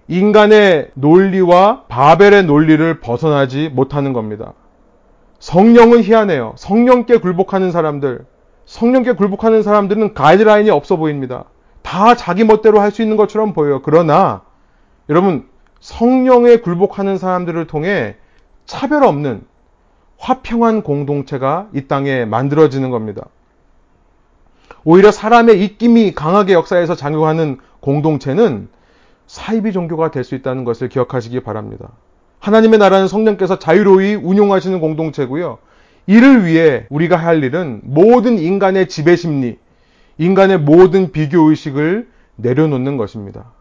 인간의 0.08 0.90
논리와 0.94 1.84
바벨의 1.88 2.44
논리를 2.44 3.00
벗어나지 3.00 3.68
못하는 3.68 4.12
겁니다. 4.12 4.54
성령은 5.38 6.02
희한해요. 6.02 6.54
성령께 6.56 7.18
굴복하는 7.18 7.70
사람들, 7.70 8.24
성령께 8.64 9.12
굴복하는 9.12 9.62
사람들은 9.62 10.14
가이드라인이 10.14 10.70
없어 10.70 10.96
보입니다. 10.96 11.44
다 11.82 12.14
자기 12.14 12.44
멋대로 12.44 12.80
할 12.80 12.90
수 12.90 13.02
있는 13.02 13.16
것처럼 13.16 13.52
보여요. 13.52 13.80
그러나 13.82 14.42
여러분 15.08 15.46
성령에 15.80 16.56
굴복하는 16.56 17.18
사람들을 17.18 17.66
통해 17.66 18.16
차별 18.66 19.04
없는 19.04 19.42
화평한 20.18 20.82
공동체가 20.82 21.68
이 21.72 21.86
땅에 21.86 22.24
만들어지는 22.24 22.90
겁니다. 22.90 23.26
오히려 24.84 25.12
사람의 25.12 25.62
입김이 25.62 26.14
강하게 26.14 26.54
역사에서 26.54 26.94
작용하는 26.94 27.58
공동체는 27.80 28.68
사이비 29.28 29.72
종교가 29.72 30.10
될 30.10 30.24
수 30.24 30.34
있다는 30.34 30.64
것을 30.64 30.88
기억하시기 30.88 31.40
바랍니다. 31.40 31.90
하나님의 32.40 32.78
나라는 32.78 33.08
성령께서 33.08 33.58
자유로이 33.58 34.14
운용하시는 34.16 34.80
공동체고요. 34.80 35.58
이를 36.06 36.44
위해 36.44 36.86
우리가 36.88 37.16
할 37.16 37.44
일은 37.44 37.80
모든 37.84 38.38
인간의 38.38 38.88
지배 38.88 39.14
심리, 39.16 39.58
인간의 40.16 40.58
모든 40.60 41.12
비교 41.12 41.50
의식을 41.50 42.08
내려놓는 42.36 42.96
것입니다. 42.96 43.52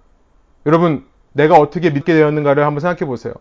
여러분, 0.66 1.06
내가 1.34 1.56
어떻게 1.56 1.90
믿게 1.90 2.14
되었는가를 2.14 2.66
한번 2.66 2.80
생각해 2.80 3.06
보세요. 3.06 3.34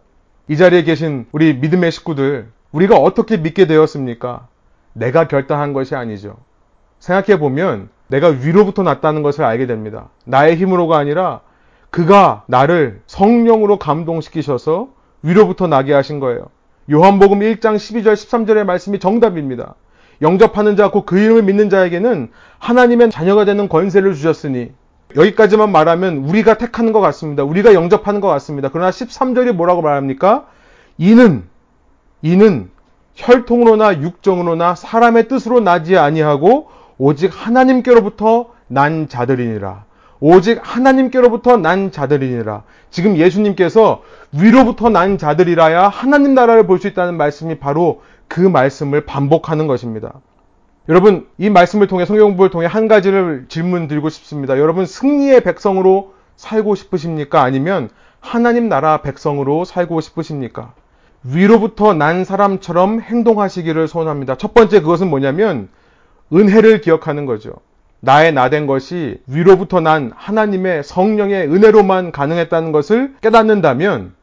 이 0.48 0.56
자리에 0.56 0.82
계신 0.82 1.26
우리 1.32 1.54
믿음의 1.54 1.92
식구들, 1.92 2.48
우리가 2.72 2.96
어떻게 2.96 3.36
믿게 3.36 3.66
되었습니까? 3.66 4.48
내가 4.92 5.28
결단한 5.28 5.72
것이 5.72 5.94
아니죠. 5.94 6.36
생각해 6.98 7.38
보면 7.38 7.88
내가 8.08 8.28
위로부터 8.28 8.82
났다는 8.82 9.22
것을 9.22 9.44
알게 9.44 9.66
됩니다. 9.66 10.08
나의 10.24 10.56
힘으로가 10.56 10.98
아니라 10.98 11.40
그가 11.90 12.44
나를 12.46 13.00
성령으로 13.06 13.78
감동시키셔서 13.78 14.88
위로부터 15.22 15.66
나게 15.66 15.92
하신 15.92 16.20
거예요. 16.20 16.46
요한복음 16.90 17.40
1장 17.40 17.76
12절 17.76 18.14
13절의 18.14 18.64
말씀이 18.64 18.98
정답입니다. 18.98 19.74
영접하는 20.22 20.76
자, 20.76 20.90
곧그 20.90 21.18
이름을 21.18 21.42
믿는 21.42 21.68
자에게는 21.68 22.30
하나님의 22.58 23.10
자녀가 23.10 23.44
되는 23.44 23.68
권세를 23.68 24.14
주셨으니 24.14 24.70
여기까지만 25.14 25.70
말하면 25.72 26.18
우리가 26.18 26.58
택하는 26.58 26.92
것 26.92 27.00
같습니다. 27.00 27.44
우리가 27.44 27.74
영접하는 27.74 28.20
것 28.20 28.28
같습니다. 28.28 28.70
그러나 28.72 28.90
13절이 28.90 29.52
뭐라고 29.52 29.82
말합니까? 29.82 30.46
이는 30.98 31.44
이는 32.22 32.70
혈통으로나 33.14 34.00
육정으로나 34.02 34.74
사람의 34.74 35.28
뜻으로 35.28 35.60
나지 35.60 35.96
아니하고 35.96 36.68
오직 36.98 37.30
하나님께로부터 37.32 38.50
난 38.68 39.08
자들이니라. 39.08 39.84
오직 40.20 40.60
하나님께로부터 40.62 41.56
난 41.56 41.90
자들이니라. 41.90 42.62
지금 42.90 43.16
예수님께서 43.16 44.02
위로부터 44.32 44.88
난 44.88 45.18
자들이라야 45.18 45.88
하나님 45.88 46.34
나라를 46.34 46.66
볼 46.66 46.78
수 46.78 46.88
있다는 46.88 47.16
말씀이 47.16 47.58
바로 47.58 48.02
그 48.28 48.40
말씀을 48.40 49.04
반복하는 49.06 49.66
것입니다. 49.66 50.14
여러분, 50.88 51.26
이 51.38 51.50
말씀을 51.50 51.88
통해 51.88 52.04
성경 52.04 52.28
공부를 52.28 52.50
통해 52.50 52.66
한 52.66 52.86
가지를 52.88 53.46
질문 53.48 53.88
드리고 53.88 54.08
싶습니다. 54.08 54.58
여러분, 54.58 54.86
승리의 54.86 55.42
백성으로 55.42 56.14
살고 56.36 56.74
싶으십니까? 56.74 57.42
아니면 57.42 57.88
하나님 58.20 58.68
나라 58.68 59.02
백성으로 59.02 59.64
살고 59.64 60.00
싶으십니까? 60.00 60.74
위로부터 61.24 61.92
난 61.92 62.24
사람처럼 62.24 63.00
행동하시기를 63.00 63.88
소원합니다. 63.88 64.36
첫 64.36 64.54
번째 64.54 64.80
그것은 64.80 65.08
뭐냐면 65.10 65.68
은혜를 66.32 66.80
기억하는 66.80 67.26
거죠. 67.26 67.54
나의 68.00 68.32
나 68.32 68.50
된 68.50 68.66
것이 68.66 69.18
위로부터 69.26 69.80
난 69.80 70.12
하나님의 70.14 70.84
성령의 70.84 71.48
은혜로만 71.48 72.12
가능했다는 72.12 72.72
것을 72.72 73.14
깨닫는다면 73.20 74.14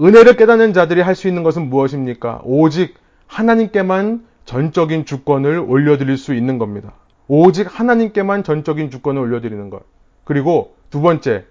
은혜를 0.00 0.36
깨닫는 0.36 0.72
자들이 0.72 1.00
할 1.00 1.14
수 1.14 1.28
있는 1.28 1.42
것은 1.42 1.68
무엇입니까? 1.68 2.40
오직 2.44 2.94
하나님께만 3.26 4.24
전적인 4.44 5.04
주권을 5.04 5.58
올려드릴 5.58 6.16
수 6.16 6.34
있는 6.34 6.58
겁니다. 6.58 6.92
오직 7.28 7.66
하나님께만 7.78 8.42
전적인 8.44 8.90
주권을 8.90 9.20
올려드리는 9.20 9.70
것. 9.70 9.82
그리고 10.24 10.74
두 10.90 11.00
번째, 11.00 11.44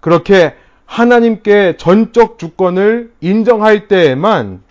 그렇게 0.00 0.54
하나님께 0.86 1.76
전적 1.78 2.38
주권을 2.38 3.12
인정할 3.20 3.88
때에만 3.88 4.62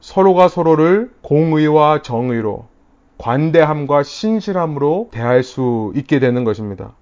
서로가 0.00 0.48
서로를 0.48 1.10
공의와 1.22 2.02
정의로 2.02 2.66
관대함과 3.20 4.02
신실함으로 4.02 5.10
대할 5.12 5.42
수 5.42 5.92
있게 5.94 6.18
되는 6.18 6.44
것입니다. 6.44 6.92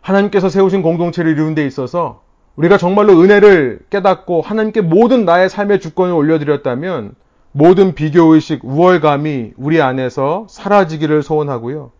하나님께서 0.00 0.48
세우신 0.48 0.82
공동체를 0.82 1.30
이루는 1.32 1.54
데 1.54 1.66
있어서 1.66 2.22
우리가 2.56 2.78
정말로 2.78 3.20
은혜를 3.20 3.80
깨닫고 3.90 4.40
하나님께 4.42 4.80
모든 4.80 5.24
나의 5.24 5.48
삶의 5.48 5.80
주권을 5.80 6.12
올려드렸다면 6.12 7.14
모든 7.52 7.94
비교의식, 7.94 8.64
우월감이 8.64 9.52
우리 9.56 9.82
안에서 9.82 10.46
사라지기를 10.48 11.22
소원하고요. 11.22 11.90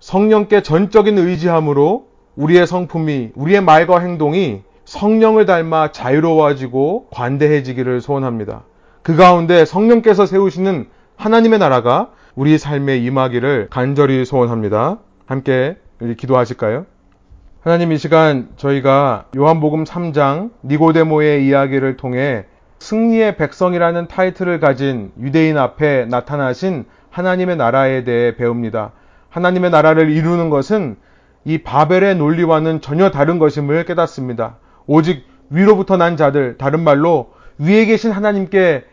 성령께 0.00 0.62
전적인 0.62 1.18
의지함으로 1.18 2.08
우리의 2.36 2.66
성품이, 2.66 3.30
우리의 3.34 3.62
말과 3.62 4.00
행동이 4.00 4.62
성령을 4.84 5.46
닮아 5.46 5.92
자유로워지고 5.92 7.08
관대해지기를 7.10 8.00
소원합니다. 8.00 8.64
그 9.02 9.16
가운데 9.16 9.64
성령께서 9.64 10.26
세우시는 10.26 10.88
하나님의 11.16 11.58
나라가 11.58 12.10
우리 12.38 12.56
삶에 12.56 12.98
임하기를 12.98 13.66
간절히 13.68 14.24
소원합니다. 14.24 14.98
함께 15.26 15.76
기도하실까요? 16.16 16.86
하나님 17.62 17.90
이 17.90 17.98
시간 17.98 18.50
저희가 18.56 19.24
요한복음 19.36 19.82
3장 19.82 20.52
니고데모의 20.62 21.44
이야기를 21.44 21.96
통해 21.96 22.44
승리의 22.78 23.38
백성이라는 23.38 24.06
타이틀을 24.06 24.60
가진 24.60 25.10
유대인 25.20 25.58
앞에 25.58 26.06
나타나신 26.08 26.84
하나님의 27.10 27.56
나라에 27.56 28.04
대해 28.04 28.36
배웁니다. 28.36 28.92
하나님의 29.30 29.70
나라를 29.70 30.08
이루는 30.08 30.48
것은 30.48 30.94
이 31.44 31.58
바벨의 31.58 32.18
논리와는 32.18 32.80
전혀 32.80 33.10
다른 33.10 33.40
것임을 33.40 33.84
깨닫습니다. 33.84 34.58
오직 34.86 35.26
위로부터 35.50 35.96
난 35.96 36.16
자들, 36.16 36.56
다른 36.56 36.84
말로 36.84 37.32
위에 37.58 37.84
계신 37.86 38.12
하나님께 38.12 38.84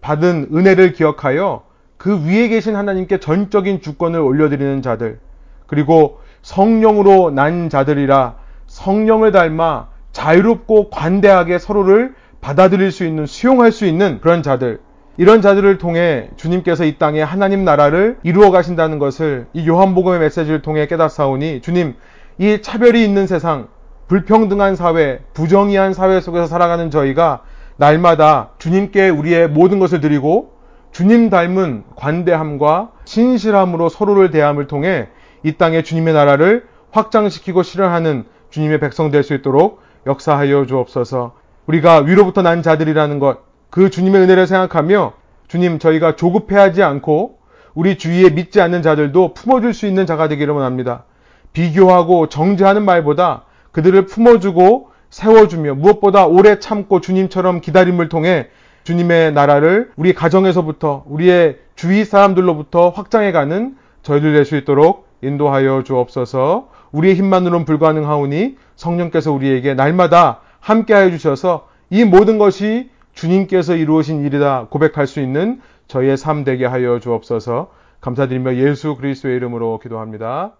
받은 0.00 0.48
은혜를 0.54 0.94
기억하여 0.94 1.64
그 2.04 2.22
위에 2.26 2.48
계신 2.48 2.76
하나님께 2.76 3.18
전적인 3.18 3.80
주권을 3.80 4.20
올려드리는 4.20 4.82
자들, 4.82 5.20
그리고 5.66 6.20
성령으로 6.42 7.30
난 7.30 7.70
자들이라 7.70 8.34
성령을 8.66 9.32
닮아 9.32 9.88
자유롭고 10.12 10.90
관대하게 10.90 11.58
서로를 11.58 12.12
받아들일 12.42 12.92
수 12.92 13.06
있는, 13.06 13.24
수용할 13.24 13.72
수 13.72 13.86
있는 13.86 14.20
그런 14.20 14.42
자들, 14.42 14.80
이런 15.16 15.40
자들을 15.40 15.78
통해 15.78 16.28
주님께서 16.36 16.84
이 16.84 16.98
땅에 16.98 17.22
하나님 17.22 17.64
나라를 17.64 18.18
이루어 18.22 18.50
가신다는 18.50 18.98
것을 18.98 19.46
이 19.54 19.66
요한복음의 19.66 20.20
메시지를 20.20 20.60
통해 20.60 20.86
깨닫사오니 20.86 21.62
주님, 21.62 21.94
이 22.36 22.60
차별이 22.60 23.02
있는 23.02 23.26
세상, 23.26 23.68
불평등한 24.08 24.76
사회, 24.76 25.20
부정의한 25.32 25.94
사회 25.94 26.20
속에서 26.20 26.48
살아가는 26.48 26.90
저희가 26.90 27.44
날마다 27.78 28.50
주님께 28.58 29.08
우리의 29.08 29.48
모든 29.48 29.78
것을 29.78 30.02
드리고 30.02 30.52
주님 30.94 31.28
닮은 31.28 31.82
관대함과 31.96 32.92
신실함으로 33.04 33.88
서로를 33.88 34.30
대함을 34.30 34.68
통해 34.68 35.08
이 35.42 35.56
땅에 35.56 35.82
주님의 35.82 36.14
나라를 36.14 36.66
확장시키고 36.92 37.64
실현하는 37.64 38.26
주님의 38.50 38.78
백성 38.78 39.10
될 39.10 39.24
수 39.24 39.34
있도록 39.34 39.82
역사하여 40.06 40.66
주옵소서. 40.66 41.34
우리가 41.66 41.98
위로부터 42.02 42.42
난 42.42 42.62
자들이라는 42.62 43.18
것, 43.18 43.38
그 43.70 43.90
주님의 43.90 44.22
은혜를 44.22 44.46
생각하며 44.46 45.14
주님 45.48 45.80
저희가 45.80 46.14
조급해하지 46.14 46.84
않고 46.84 47.38
우리 47.74 47.98
주위에 47.98 48.30
믿지 48.30 48.60
않는 48.60 48.82
자들도 48.82 49.34
품어줄 49.34 49.74
수 49.74 49.88
있는 49.88 50.06
자가 50.06 50.28
되기를 50.28 50.54
원합니다. 50.54 51.06
비교하고 51.52 52.28
정죄하는 52.28 52.84
말보다 52.84 53.46
그들을 53.72 54.06
품어주고 54.06 54.90
세워주며 55.10 55.74
무엇보다 55.74 56.26
오래 56.26 56.60
참고 56.60 57.00
주님처럼 57.00 57.62
기다림을 57.62 58.08
통해 58.08 58.46
주님의 58.84 59.32
나라를 59.32 59.90
우리 59.96 60.14
가정에서부터 60.14 61.04
우리의 61.08 61.58
주위 61.74 62.04
사람들로부터 62.04 62.90
확장해가는 62.90 63.76
저희들 64.02 64.32
될 64.32 64.44
수 64.44 64.56
있도록 64.56 65.08
인도하여 65.22 65.82
주옵소서. 65.84 66.68
우리의 66.92 67.14
힘만으로는 67.16 67.64
불가능하오니 67.64 68.56
성령께서 68.76 69.32
우리에게 69.32 69.74
날마다 69.74 70.40
함께하여 70.60 71.10
주셔서 71.10 71.68
이 71.90 72.04
모든 72.04 72.38
것이 72.38 72.90
주님께서 73.14 73.76
이루어진 73.76 74.24
일이다 74.24 74.66
고백할 74.70 75.06
수 75.06 75.20
있는 75.20 75.60
저희의 75.88 76.16
삶 76.16 76.44
되게 76.44 76.66
하여 76.66 77.00
주옵소서. 77.00 77.70
감사드리며 78.00 78.56
예수 78.56 78.96
그리스도의 78.96 79.36
이름으로 79.36 79.78
기도합니다. 79.78 80.52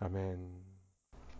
아멘. 0.00 0.53